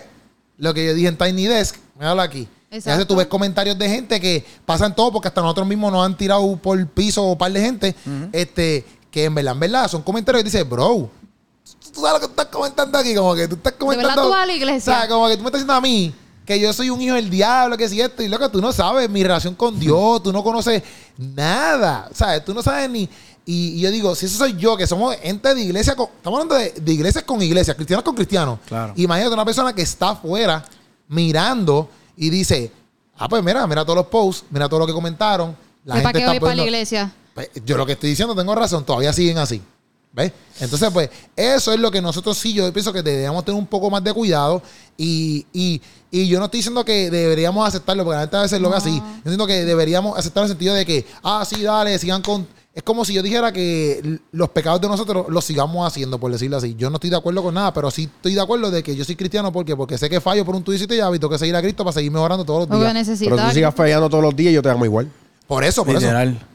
[0.57, 2.49] Lo que yo dije en Tiny Desk, míralo aquí.
[2.73, 2.91] Exacto.
[2.91, 6.17] entonces tú ves comentarios de gente que pasan todo porque hasta nosotros mismos nos han
[6.17, 7.97] tirado por el piso un par de gente,
[8.31, 11.11] este, que en verdad, en verdad, son comentarios que dice, bro,
[11.93, 14.09] tú sabes lo que tú estás comentando aquí, como que tú estás comentando.
[14.09, 14.93] verdad tú vas a la iglesia?
[14.93, 16.15] O sea, como que tú me estás diciendo a mí
[16.47, 18.73] que yo soy un hijo del diablo, que si esto, y lo que tú no
[18.73, 20.83] sabes mi relación con Dios, tú no conoces
[21.17, 22.45] nada, ¿sabes?
[22.45, 23.09] Tú no sabes ni.
[23.53, 26.41] Y, y yo digo, si eso soy yo, que somos ente de iglesia, con- estamos
[26.41, 28.59] hablando de, de iglesias con iglesias, cristianos con cristianos.
[28.67, 28.93] Claro.
[28.97, 30.65] Imagínate una persona que está afuera
[31.09, 32.71] mirando y dice,
[33.19, 35.57] ah, pues mira, mira todos los posts, mira todo lo que comentaron.
[35.85, 37.13] La ¿Para gente qué está voy para la iglesia?
[37.35, 39.61] pues, yo lo que estoy diciendo tengo razón, todavía siguen así.
[40.13, 40.33] ¿Ves?
[40.61, 43.89] Entonces, pues, eso es lo que nosotros sí, yo pienso que deberíamos tener un poco
[43.91, 44.61] más de cuidado.
[44.97, 45.81] Y, y,
[46.11, 48.77] y yo no estoy diciendo que deberíamos aceptarlo, porque la gente a veces lo ve
[48.77, 48.97] así.
[48.99, 52.47] Yo entiendo que deberíamos aceptar en el sentido de que, ah, sí, dale, sigan con.
[52.73, 56.57] Es como si yo dijera que los pecados de nosotros los sigamos haciendo, por decirlo
[56.57, 56.77] así.
[56.79, 59.05] Yo no estoy de acuerdo con nada, pero sí estoy de acuerdo de que yo
[59.05, 61.63] soy cristiano porque porque sé que fallo por un tuit y tengo que seguir a
[61.63, 63.19] Cristo para seguir mejorando todos los días.
[63.19, 65.11] Pero tú sigas fallando todos los días y yo te amo igual.
[65.51, 66.07] Por eso, por eso.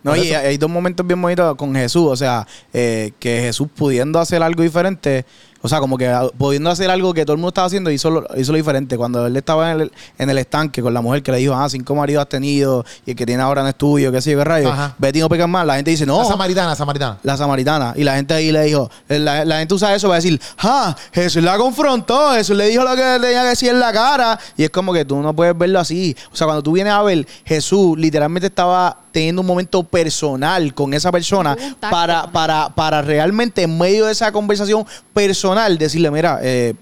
[0.04, 0.40] No, Por y eso.
[0.40, 2.08] hay dos momentos bien bonitos con Jesús.
[2.10, 5.26] O sea, eh, que Jesús pudiendo hacer algo diferente,
[5.66, 8.28] o sea, como que pudiendo hacer algo que todo el mundo estaba haciendo, hizo lo,
[8.38, 8.98] hizo lo diferente.
[8.98, 11.68] Cuando él estaba en el, en el estanque con la mujer que le dijo, ah,
[11.68, 14.44] cinco maridos has tenido y el que tiene ahora en estudio, qué sé yo, qué
[14.44, 14.70] rayo.
[14.72, 14.94] Ajá.
[15.00, 15.66] Betty no peca más.
[15.66, 16.20] La gente dice, no.
[16.20, 17.18] La samaritana, la samaritana.
[17.24, 17.94] la samaritana.
[17.96, 21.42] Y la gente ahí le dijo, la, la gente usa eso para decir, ah, Jesús
[21.42, 24.40] la confrontó, Jesús le dijo lo que tenía que decir en la cara.
[24.56, 26.16] Y es como que tú no puedes verlo así.
[26.32, 30.94] O sea, cuando tú vienes a ver, Jesús literalmente estaba teniendo un momento personal con
[30.94, 36.74] esa persona para, para, para realmente en medio de esa conversación personal decirle, mira, eh,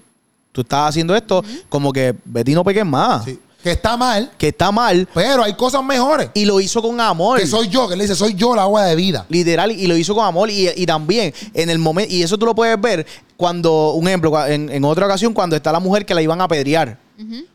[0.50, 3.24] tú estás haciendo esto, como que Betty no peques más.
[3.24, 3.38] Sí.
[3.64, 5.08] Que está mal, Que está mal.
[5.14, 6.28] pero hay cosas mejores.
[6.34, 7.40] Y lo hizo con amor.
[7.40, 9.24] Que soy yo, que le dice, soy yo la agua de vida.
[9.30, 10.50] Literal, y lo hizo con amor.
[10.50, 13.06] Y, y también en el momento, y eso tú lo puedes ver
[13.36, 16.44] cuando, un ejemplo, en, en otra ocasión, cuando está la mujer que la iban a
[16.44, 16.98] apedrear.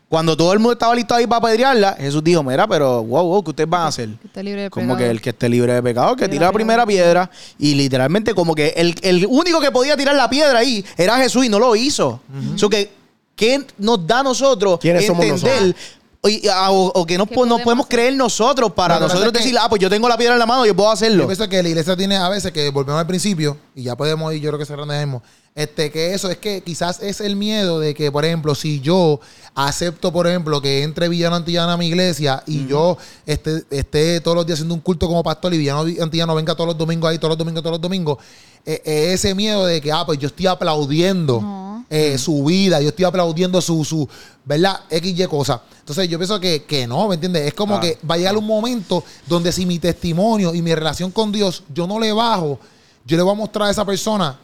[0.08, 3.44] Cuando todo el mundo estaba listo ahí para apedrearla, Jesús dijo: Mira, pero wow, wow,
[3.44, 4.08] ¿qué ustedes van a hacer?
[4.20, 4.98] Que esté libre de Como pecado.
[4.98, 7.30] que el que esté libre de pecado, que tire la primera piedra.
[7.58, 11.44] Y literalmente, como que el, el único que podía tirar la piedra ahí era Jesús
[11.44, 12.20] y no lo hizo.
[12.56, 12.90] So que,
[13.36, 15.76] ¿qué nos da a nosotros ¿Quiénes somos entender?
[16.22, 17.96] O, y- a- o- o que nos, ¿Qué po- nos podemos podemos hacer?
[17.98, 20.18] creer nosotros para Lo que pasa nosotros es que- decir, ah, pues yo tengo la
[20.18, 21.22] piedra en la mano, yo puedo hacerlo.
[21.22, 24.32] Yo pienso que la iglesia tiene a veces que volvemos al principio, y ya podemos
[24.34, 25.22] ir, yo creo que cerrando ya mismo,
[25.54, 29.18] este, que eso es que quizás es el miedo de que, por ejemplo, si yo
[29.54, 34.36] acepto, por ejemplo, que entre Villano Antillano a mi iglesia y yo esté, esté todos
[34.36, 37.16] los días haciendo un culto como pastor y Villano Antillano venga todos los domingos ahí,
[37.18, 38.18] todos los domingos, todos los domingos,
[38.66, 41.69] eh, eh, ese miedo de que, ah, pues yo estoy aplaudiendo No.
[41.92, 44.08] Eh, su vida, yo estoy aplaudiendo su, su
[44.44, 44.80] ¿verdad?
[44.88, 45.60] X, Y cosa.
[45.80, 47.48] Entonces yo pienso que, que no, ¿me entiendes?
[47.48, 47.80] Es como Ah.
[47.80, 51.64] que va a llegar un momento donde si mi testimonio y mi relación con Dios,
[51.74, 52.58] yo no le bajo,
[53.04, 54.38] yo le voy a mostrar a esa persona,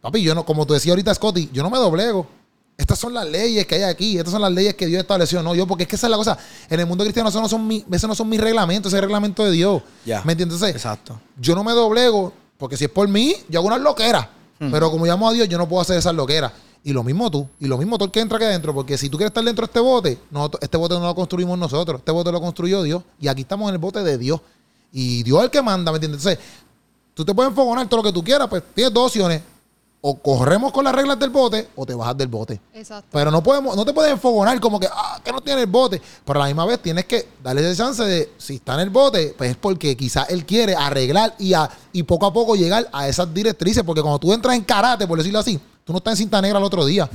[0.00, 2.26] papi, yo no, como tú decías ahorita, Scotty, yo no me doblego.
[2.76, 5.54] Estas son las leyes que hay aquí, estas son las leyes que Dios estableció, no
[5.54, 6.38] yo, porque es que esa es la cosa.
[6.70, 9.02] En el mundo cristiano, eso no son, mi, eso no son mis reglamentos, ese es
[9.02, 9.82] el reglamento de Dios.
[10.06, 10.44] ¿Me entiendes?
[10.56, 11.20] Entonces, Exacto.
[11.38, 14.26] yo no me doblego, porque si es por mí, yo hago unas loqueras.
[14.58, 16.52] Pero como llamo a Dios, yo no puedo hacer esas loqueras.
[16.82, 19.10] Y lo mismo tú, y lo mismo todo el que entra aquí adentro, porque si
[19.10, 22.10] tú quieres estar dentro de este bote, nosotros- este bote no lo construimos nosotros, este
[22.10, 24.40] bote lo construyó Dios, y aquí estamos en el bote de Dios.
[24.92, 26.24] Y Dios es el que manda, ¿me entiendes?
[26.24, 26.44] Entonces,
[27.14, 29.42] tú te puedes enfogonar todo lo que tú quieras, pues tienes dos opciones.
[30.02, 32.58] O corremos con las reglas del bote, o te bajas del bote.
[32.72, 33.06] Exacto.
[33.12, 36.00] Pero no podemos, no te puedes enfogonar como que, ah, que no tiene el bote.
[36.24, 38.88] Pero a la misma vez tienes que darle ese chance de, si está en el
[38.88, 42.88] bote, pues es porque quizás él quiere arreglar y, a- y poco a poco llegar
[42.90, 43.82] a esas directrices.
[43.84, 45.60] Porque cuando tú entras en karate, por decirlo así,
[45.90, 47.10] tú no estás en cinta negra el otro día.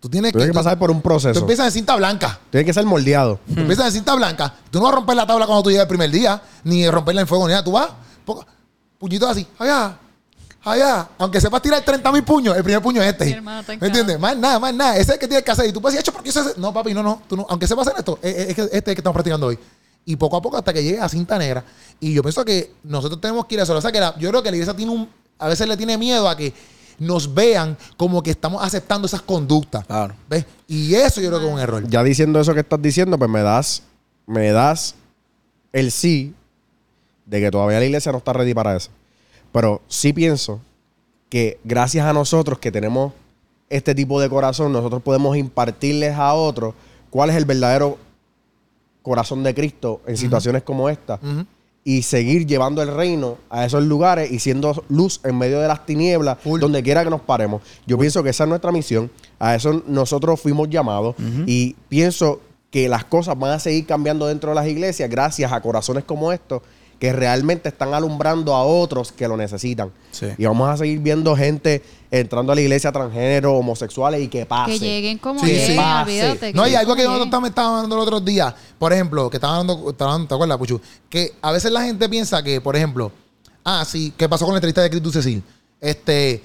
[0.00, 1.38] Tú tienes que, Tienes que pasar por un tú proceso.
[1.38, 2.40] empiezas en cinta blanca.
[2.50, 3.38] Tienes que ser moldeado.
[3.54, 4.52] Tú empiezas en cinta blanca.
[4.70, 7.20] Tú no vas a romper la tabla cuando tú llegas el primer día, ni romperla
[7.20, 7.62] en fuego, ni nada.
[7.62, 7.90] Tú vas,
[8.24, 8.44] poco-
[8.98, 9.96] puñitos así, allá,
[10.64, 11.08] allá.
[11.18, 13.30] Aunque sepas tirar 30 mil puños, el primer puño es este.
[13.30, 14.18] Hermano ¿Me entiendes?
[14.18, 14.94] Más nada, más nada.
[14.94, 15.66] Ese es el que tienes que hacer.
[15.68, 16.58] Y tú puedes decir, hecho, porque eso es...
[16.58, 17.22] No, papi, no, no.
[17.28, 17.46] Tú no.
[17.48, 19.58] Aunque sepas hacer esto, es, es que este es el que estamos practicando hoy.
[20.04, 21.64] Y poco a poco hasta que llegue a cinta negra.
[22.00, 23.72] Y yo pienso que nosotros tenemos que ir a eso.
[23.76, 25.08] O sea, que la- yo creo que la iglesia tiene un...
[25.38, 26.52] A veces le tiene miedo a que
[26.98, 29.84] nos vean como que estamos aceptando esas conductas.
[29.86, 30.14] Claro.
[30.28, 30.46] ¿Ves?
[30.68, 31.88] Y eso yo creo que es un error.
[31.88, 33.82] Ya diciendo eso que estás diciendo, pues me das,
[34.26, 34.94] me das
[35.72, 36.34] el sí
[37.26, 38.90] de que todavía la iglesia no está ready para eso.
[39.52, 40.60] Pero sí pienso
[41.28, 43.12] que gracias a nosotros que tenemos
[43.68, 46.74] este tipo de corazón, nosotros podemos impartirles a otros
[47.08, 47.98] cuál es el verdadero
[49.02, 51.18] corazón de Cristo en situaciones como esta.
[51.84, 55.84] Y seguir llevando el reino a esos lugares y siendo luz en medio de las
[55.84, 56.60] tinieblas, Full.
[56.60, 57.62] donde quiera que nos paremos.
[57.86, 61.16] Yo pienso que esa es nuestra misión, a eso nosotros fuimos llamados
[61.46, 65.60] y pienso que las cosas van a seguir cambiando dentro de las iglesias gracias a
[65.60, 66.62] corazones como estos
[67.02, 69.90] que realmente están alumbrando a otros que lo necesitan.
[70.12, 70.26] Sí.
[70.38, 71.82] Y vamos a seguir viendo gente
[72.12, 74.74] entrando a la iglesia transgénero, homosexuales y que pase.
[74.74, 75.78] Que lleguen como Sí, lleguen, sí.
[75.78, 76.52] olvídate.
[76.52, 79.68] No, y algo que nosotros me estaban hablando los otros días, por ejemplo, que estaban
[79.68, 79.92] hablando,
[80.28, 80.80] ¿te acuerdas, Puchu?
[81.10, 83.10] Que a veces la gente piensa que, por ejemplo,
[83.64, 85.42] ah, sí, ¿qué pasó con la entrevista de Cristo Cecil?
[85.80, 86.40] Este,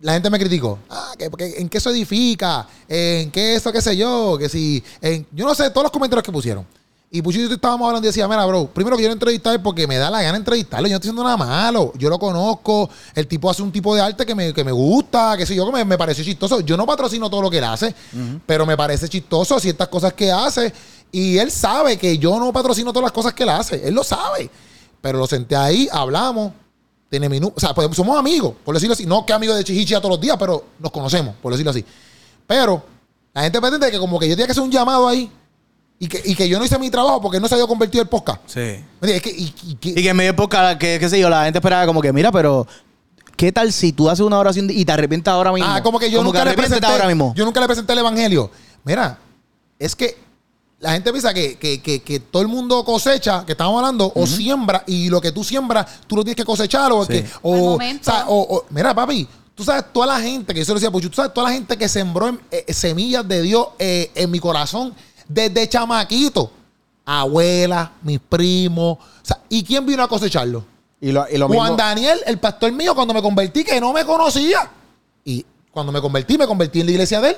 [0.00, 0.78] la gente me criticó.
[0.88, 2.66] Ah, que, que- ¿en qué eso edifica?
[2.88, 4.38] ¿En qué eso, qué sé yo?
[4.38, 6.64] Que si, en, yo no sé, todos los comentarios que pusieron.
[7.12, 9.58] Y Puchu y yo estábamos hablando y decía, mira, bro, primero que yo lo es
[9.60, 10.86] porque me da la gana entrevistarlo.
[10.86, 11.92] Yo no estoy haciendo nada malo.
[11.98, 12.88] Yo lo conozco.
[13.16, 15.66] El tipo hace un tipo de arte que me, que me gusta, que sé yo,
[15.66, 16.60] que me, me pareció chistoso.
[16.60, 17.92] Yo no patrocino todo lo que él hace,
[18.46, 20.72] pero me parece chistoso ciertas cosas que hace.
[21.10, 23.88] Y él sabe que yo no patrocino todas las cosas que él hace.
[23.88, 24.48] Él lo sabe.
[25.00, 26.52] Pero lo senté ahí, hablamos.
[27.08, 29.04] Tiene minu- o sea, pues, somos amigos, por decirlo así.
[29.04, 31.84] No que amigos de Chichichi todos los días, pero nos conocemos, por decirlo así.
[32.46, 32.84] Pero
[33.34, 35.28] la gente pretende que como que yo tenía que hacer un llamado ahí
[36.00, 38.08] y que, y que yo no hice mi trabajo porque no se había convertido el
[38.08, 38.40] podcast.
[38.46, 38.82] Sí.
[39.02, 41.28] Es que, y, y que- Y que en medio de época, que qué sé yo,
[41.30, 42.66] la gente esperaba como que, mira, pero
[43.36, 45.68] ¿qué tal si tú haces una oración y te arrepientas ahora mismo?
[45.70, 47.32] ah, como que yo nunca le presenté ahora mismo.
[47.36, 48.50] Yo nunca le presenté el evangelio.
[48.82, 49.18] Mira,
[49.78, 50.16] es que
[50.78, 54.26] la gente piensa que, que- que- que todo el mundo cosecha, que estamos hablando, o
[54.26, 57.12] siembra, y lo que tú siembras, tú lo tienes que cosechar, o Sí.
[57.12, 60.64] que, o, o sea, o- o- mira, papi, tú sabes toda la gente, que yo
[60.64, 63.42] se lo decía, pues tú sabes toda la gente que sembró en- eh, semillas de
[63.42, 64.94] Dios eh, en mi corazón
[65.30, 66.50] desde chamaquito.
[67.04, 68.98] Abuela, mis primos.
[68.98, 70.64] O sea, ¿y quién vino a cosecharlo?
[71.00, 73.92] Y lo, y lo Juan mismo, Daniel, el pastor mío, cuando me convertí, que no
[73.92, 74.70] me conocía.
[75.24, 77.36] Y cuando me convertí, me convertí en la iglesia de él.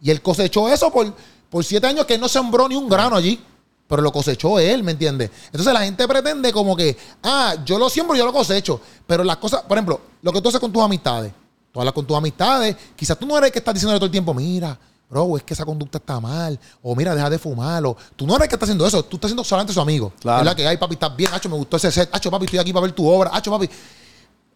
[0.00, 1.12] Y él cosechó eso por,
[1.48, 3.40] por siete años que él no sembró ni un grano allí.
[3.88, 5.30] Pero lo cosechó él, ¿me entiendes?
[5.46, 8.80] Entonces la gente pretende como que, ah, yo lo siembro, yo lo cosecho.
[9.06, 11.32] Pero las cosas, por ejemplo, lo que tú haces con tus amistades.
[11.72, 12.76] Tú hablas con tus amistades.
[12.94, 14.78] Quizás tú no eres el que estás diciendo todo el tiempo, mira,
[15.10, 16.58] bro, es que esa conducta está mal.
[16.82, 17.84] O mira, deja de fumar.
[17.84, 19.04] O tú no eres que está haciendo eso.
[19.04, 20.12] Tú estás siendo solamente su amigo.
[20.20, 20.40] Claro.
[20.40, 21.30] Es la que, ay, papi, estás bien.
[21.32, 22.08] Hacho, me gustó ese set.
[22.12, 23.30] Hacho, papi, estoy aquí para ver tu obra.
[23.32, 23.68] Hacho, papi.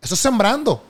[0.01, 0.83] Eso es sembrando.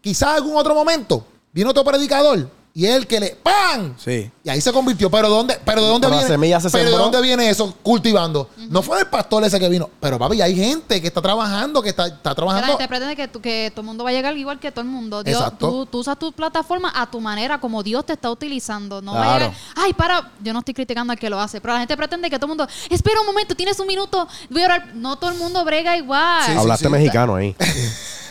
[0.00, 3.94] Quizás en algún otro momento vino otro predicador y él que le ¡pam!
[3.98, 4.30] Sí.
[4.44, 5.10] Y ahí se convirtió.
[5.10, 6.34] Pero ¿dónde, pero de dónde Pero la viene?
[6.34, 8.48] semilla se pero de dónde viene eso cultivando?
[8.70, 9.90] No fue el pastor ese que vino.
[10.00, 12.66] Pero papi, hay gente que está trabajando, que está, está la trabajando.
[12.68, 14.90] gente pretende que, tú- que todo el mundo va a llegar igual que todo el
[14.90, 15.22] mundo.
[15.22, 15.68] Dios, Exacto.
[15.68, 19.02] tú, tú usas tu plataforma a tu manera, como Dios te está utilizando.
[19.02, 21.74] No va a llegar, ay, para, yo no estoy criticando al que lo hace, pero
[21.74, 24.64] la gente pretende que todo el mundo, espera un momento, tienes un minuto, voy a
[24.64, 24.94] orar.
[24.94, 26.42] No todo el mundo brega igual.
[26.46, 26.90] Sí, hablaste sí.
[26.90, 27.54] mexicano ahí.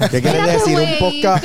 [0.09, 0.79] ¿Qué quieres decir?
[0.79, 1.43] ¿Un podcast?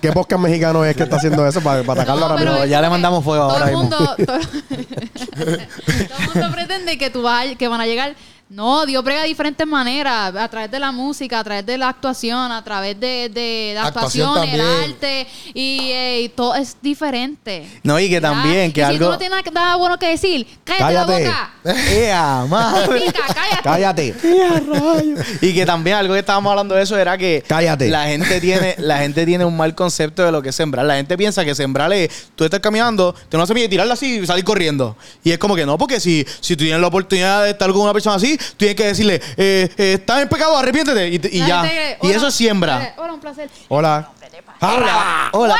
[0.00, 2.64] ¿Qué podcast mexicano es que está haciendo eso para, para No, ahora mismo?
[2.66, 3.82] ya le mandamos fuego todo ahora el mismo.
[3.98, 4.38] mundo- todo,
[5.36, 8.14] todo el mundo pretende que tú vas, que van a llegar.
[8.50, 11.90] No, Dios brega de diferentes maneras, a través de la música, a través de la
[11.90, 14.60] actuación, a través de, de la Actuación actuación, el
[14.94, 17.68] arte, y, eh, y todo es diferente.
[17.82, 18.32] No, y que ¿verdad?
[18.32, 19.04] también, que y Si algo.
[19.04, 21.24] tú no tienes nada bueno que decir, cállate, Cállate.
[21.24, 21.50] la boca.
[21.90, 23.00] ¡Ea, madre!
[23.00, 23.22] Pica,
[23.62, 24.14] cállate.
[24.14, 24.14] Cállate.
[25.42, 27.88] Y que también algo que estábamos hablando de eso era que Cállate.
[27.90, 30.86] la gente tiene la gente tiene un mal concepto de lo que es sembrar.
[30.86, 34.20] La gente piensa que sembrar es tú estás caminando, te una semilla y tirarla así
[34.20, 34.96] y salir corriendo.
[35.22, 37.82] Y es como que no, porque si, si tú tienes la oportunidad de estar con
[37.82, 41.08] una persona así, tienes que decirle, eh, eh, estás en pecado, arrepiéntete.
[41.08, 41.60] Y, te- y La ya.
[41.64, 42.82] gente, y hola, eso es siembra.
[42.84, 43.48] eh, Hola, un placer.
[43.68, 44.10] Hola.
[44.60, 45.28] Hola.
[45.32, 45.56] Hola.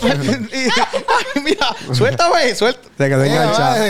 [0.02, 2.80] Ay, mira, suéltame, suelta.
[2.96, 3.74] Se quedó enganchada.
[3.76, 3.84] Se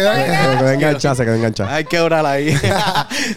[0.58, 1.74] quedó enganchada, se quedó enganchada.
[1.74, 2.58] Hay que orar ahí.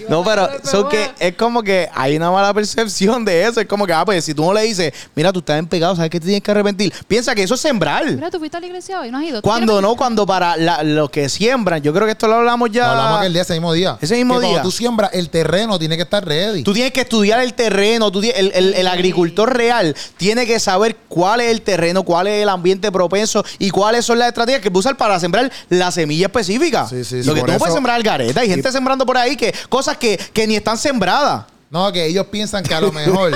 [0.10, 3.62] no, pero son que es como que hay una mala percepción de eso.
[3.62, 5.96] Es como que, ah, pues si tú no le dices, mira, tú estás en pecado,
[5.96, 6.94] ¿sabes que te tienes que arrepentir?
[7.08, 8.06] Piensa que eso es sembrar.
[8.06, 9.42] Mira, tú fuiste a la iglesia hoy, no has ido.
[9.42, 12.72] ¿Tú Cuando no, cuando para la- los que siembran, yo creo que esto lo hablamos
[12.72, 12.86] ya.
[12.88, 13.98] Lo hablamos aquel día, ese mismo día.
[14.02, 14.50] Ese mismo Que día.
[14.56, 16.64] Cuando tú siembras, el terreno tiene que estar ready.
[16.64, 20.71] Tú tienes que estudiar el terreno, tú el, el- el agricultor real tiene que saber
[21.08, 24.72] cuál es el terreno, cuál es el ambiente propenso y cuáles son las estrategias que
[24.72, 26.88] puede usar para sembrar la semilla específica.
[26.88, 27.28] Sí, sí, sí.
[27.28, 28.42] Lo que tú no puedes sembrar al gareta.
[28.42, 31.46] Hay gente sembrando por ahí que cosas que, que ni están sembradas.
[31.72, 33.32] No, que ellos piensan que a lo mejor.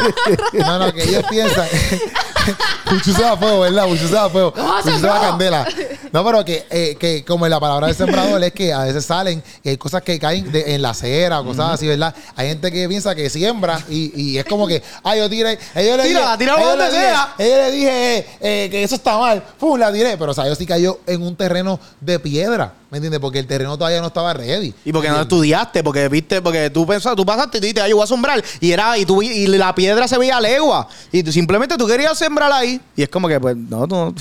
[0.53, 1.67] no, no, que ellos piensan.
[2.89, 3.85] Puchu se va a fuego, ¿verdad?
[3.87, 4.53] Puchu se va a fuego.
[4.53, 5.65] Puchu se va a candela.
[6.11, 9.05] No, pero que, eh, que como en la palabra del sembrador es que a veces
[9.05, 12.13] salen y hay cosas que caen de- en la acera o cosas así, ¿verdad?
[12.35, 15.57] Hay gente que piensa que siembra y, y es como que, ay, yo tiré.
[15.73, 17.35] Ellos le Tírala, dije, tírala ellos donde le dije- sea.
[17.39, 19.41] Ellos le dije eh, eh, que eso está mal.
[19.59, 20.17] Pum, la tiré.
[20.17, 22.73] Pero, o sea, yo sí cayó en un terreno de piedra.
[22.91, 23.19] ¿Me entiendes?
[23.19, 24.73] Porque el terreno todavía no estaba ready.
[24.85, 27.89] Y porque no estudiaste, porque viste, porque tú pensabas, tú pasaste y tú dijiste, "Ay,
[27.89, 28.43] yo voy a sembrar.
[28.59, 30.87] Y era, y tú y la piedra se veía legua.
[31.11, 32.79] Y tú simplemente tú querías sembrar ahí.
[32.95, 34.13] Y es como que, pues, no, no,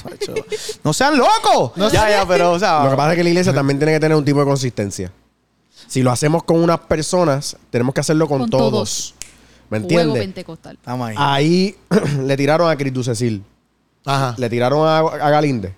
[0.83, 1.73] no sean locos.
[1.93, 2.85] ya, ya, pero, o sea.
[2.85, 5.13] Lo que pasa es que la iglesia también tiene que tener un tipo de consistencia.
[5.87, 8.71] Si lo hacemos con unas personas, tenemos que hacerlo con, Con todos.
[8.71, 9.15] todos.
[9.71, 10.35] ¿Me entiendes?
[10.87, 11.15] ahí.
[11.19, 11.77] Ahí
[12.25, 13.43] le tiraron a Cristo Cecil.
[14.05, 14.35] Ajá.
[14.39, 15.75] Le tiraron a, a Galinde.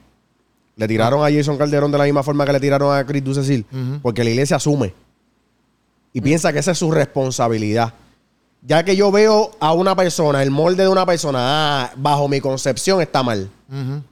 [0.76, 3.64] Le tiraron a Jason Calderón de la misma forma que le tiraron a Cristo Cecil.
[3.72, 4.00] Ujú.
[4.02, 4.92] Porque la iglesia asume.
[6.12, 7.92] Y piensa que esa es su responsabilidad.
[8.62, 11.38] Ya que yo veo a una persona, el molde de una persona,
[11.84, 13.48] ah, bajo mi concepción está mal.
[13.70, 14.02] Ujú.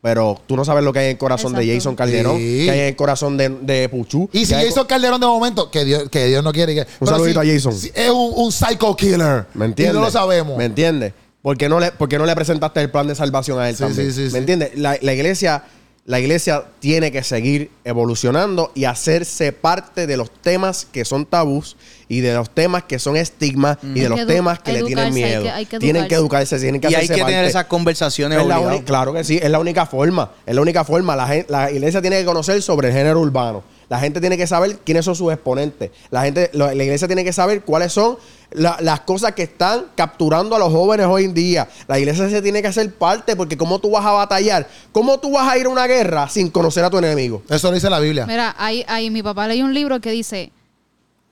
[0.00, 1.74] Pero tú no sabes lo que hay en el corazón de Exacto.
[1.80, 2.62] Jason Calderón, Sí.
[2.66, 4.30] que hay en el corazón de, de Puchu.
[4.32, 6.86] Y si que hay- Jason Calderón de momento, que Dios, que Dios no quiere que.
[7.00, 7.72] pero saludito si- a Jason.
[7.74, 9.46] si es un, un psycho killer.
[9.54, 9.94] ¿Me entiendes?
[9.96, 10.56] Y no lo sabemos.
[10.56, 11.14] ¿Me entiendes?
[11.42, 13.74] ¿Por qué no le, por qué no le presentaste el plan de salvación a él
[13.74, 14.06] Sí, también?
[14.08, 14.36] sí, sí, ¿Me sí.
[14.36, 14.78] entiendes?
[14.78, 15.64] La, la iglesia,
[16.08, 21.76] la iglesia tiene que seguir evolucionando y hacerse parte de los temas que son tabús
[22.08, 25.12] y de los temas que son estigmas y de los temas que le tienen hay
[25.12, 25.42] miedo.
[25.42, 28.46] que- hay que tienen que educarse, tienen que y hay que tener esas conversaciones Es
[28.46, 30.30] la claro que sí, es la única forma.
[30.46, 31.14] Es la única forma.
[31.14, 33.62] La iglesia tiene que conocer sobre el género urbano.
[33.88, 35.90] La gente tiene que saber quiénes son sus exponentes.
[36.10, 38.18] La gente, lo- la iglesia tiene que saber cuáles son
[38.50, 41.68] la- las cosas que están capturando a los jóvenes hoy en día.
[41.86, 45.32] La iglesia se tiene que hacer parte porque cómo tú vas a batallar, cómo tú
[45.32, 47.42] vas a ir a una guerra sin conocer a tu enemigo.
[47.48, 48.26] Eso lo dice la Biblia.
[48.26, 50.52] Mira, ahí, ahí mi papá leyó un libro que dice,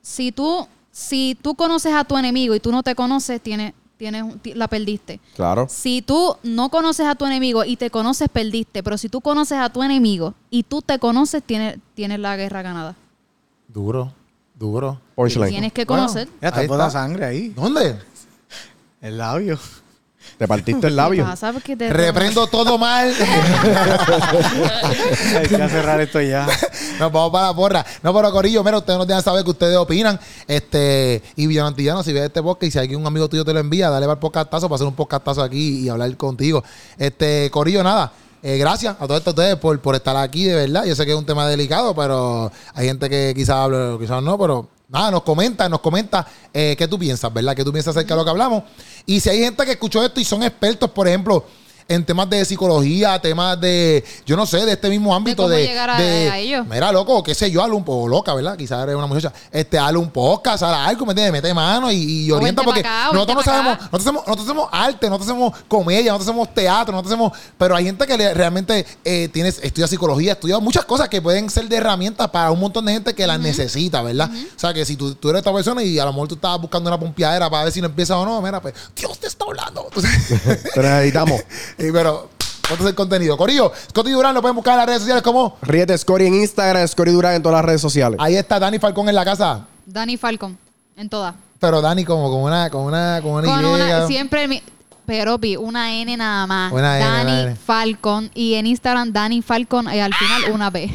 [0.01, 4.23] si tú, si tú conoces a tu enemigo y tú no te conoces, tienes, tienes,
[4.23, 5.19] un- ti- la perdiste.
[5.35, 5.67] Claro.
[5.69, 8.83] Si tú no conoces a tu enemigo y te conoces, perdiste.
[8.83, 12.61] Pero si tú conoces a tu enemigo y tú te conoces, tienes, tienes la guerra
[12.61, 12.95] ganada.
[13.67, 14.13] Duro,
[14.57, 14.99] duro.
[15.49, 16.29] Tienes que Bueno, conocer.
[16.41, 16.99] Ya está Ahí toda está.
[17.01, 17.49] sangre ahí.
[17.49, 17.97] ¿Dónde?
[19.01, 19.59] El labio.
[20.37, 21.23] Te partiste el labio.
[21.23, 21.51] ¿Qué pasa?
[21.51, 23.11] Porque te- Reprendo todo mal.
[25.35, 26.45] Hay que cerrar esto ya.
[26.99, 27.85] Nos vamos para la porra.
[28.03, 30.19] No, pero Corillo, mira, ustedes nos dejan saber qué ustedes opinan.
[30.47, 33.59] Este, y Villanantillano, si ves este podcast y si alguien, un amigo tuyo te lo
[33.59, 36.63] envía, dale para el podcastazo para hacer un podcastazo aquí y hablar contigo.
[36.97, 38.11] Este, Corillo, nada.
[38.43, 40.85] eh, gracias a todos ustedes por, por estar aquí, de verdad.
[40.85, 44.37] Yo sé que es un tema delicado, pero hay gente que quizás hable, quizás no,
[44.37, 47.55] pero nada, nos comenta, nos comenta eh, qué tú piensas, ¿verdad?
[47.55, 48.63] ¿Qué tú piensas acerca de lo que hablamos?
[49.05, 51.45] Y si hay gente que escuchó esto y son expertos, por ejemplo,
[51.87, 55.65] en temas de psicología, temas de, yo no sé, de este mismo ámbito cómo de,
[55.67, 56.65] llegar a- de- a ellos.
[56.67, 58.57] Mira, loco, qué sé yo, hazle un poco loca, ¿verdad?
[58.57, 59.31] Quizás eres una muchacha.
[59.51, 61.31] Este, hazle un podcast, hazle algo, ¿me entiendes?
[61.31, 63.83] Mete mano y, orienta porque acá, nosotros no sabemos, acá.
[63.91, 67.31] nosotros hacemos, nosotros hacemos arte, nosotros hacemos comedia, nosotros hacemos teatro, nosotros hacemos.
[67.57, 71.49] Pero hay gente que le- realmente eh, tienes, estudia psicología, estudia muchas cosas que pueden
[71.49, 74.29] ser de herramientas para un montón de gente que las necesita, ¿verdad?
[74.55, 76.59] O sea, que si tú, tú eres esta persona y a lo mejor tú estabas
[76.59, 79.45] buscando una pompeadera para ver si no empieza o no, mira, pues, Dios te está
[79.45, 79.85] hablando.
[79.87, 80.11] Entonces,
[80.73, 81.41] Te necesitamos.
[81.77, 82.29] Y, pero,
[82.67, 83.37] ¿cuánto es el contenido?
[83.37, 85.57] Corillo, Scotty Durán lo pueden buscar en las redes sociales como.
[85.61, 88.19] Ríete Scory en Instagram, Scory Durán en todas las redes sociales.
[88.21, 89.65] Ahí está Dani Falcón en la casa.
[89.85, 90.57] Dani Falcon,
[90.95, 91.33] en todas.
[91.59, 93.65] Pero Dani como con una, con una, con una Con Y.
[93.65, 94.61] una, siempre, mi-
[95.05, 96.71] pero vi una N nada más.
[96.73, 97.55] Una N, Dani una N.
[97.55, 98.29] Falcon.
[98.35, 99.85] Y en Instagram, Dani Falcon.
[99.93, 100.91] Y al final, una B.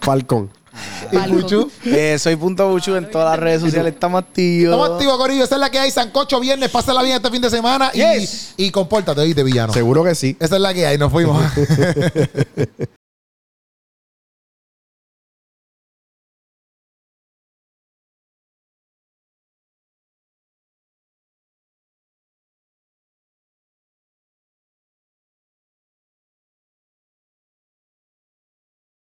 [0.00, 0.50] Falcón.
[1.12, 1.16] ¿Y.
[1.32, 1.70] Puchu?
[1.84, 3.94] Eh, soy Punto Buchu en todas las redes sociales.
[3.94, 4.72] Estamos activos.
[4.74, 5.44] Estamos activos, Corillo.
[5.44, 5.90] Esa es la que hay.
[5.90, 6.70] Sancocho viernes.
[6.70, 7.90] Pásala bien este fin de semana.
[7.94, 8.54] y- Yes.
[8.56, 9.72] Y, compórtate, oíste, villano.
[9.72, 10.36] Seguro que sí.
[10.40, 10.98] Esa es la que hay.
[10.98, 11.42] Nos fuimos.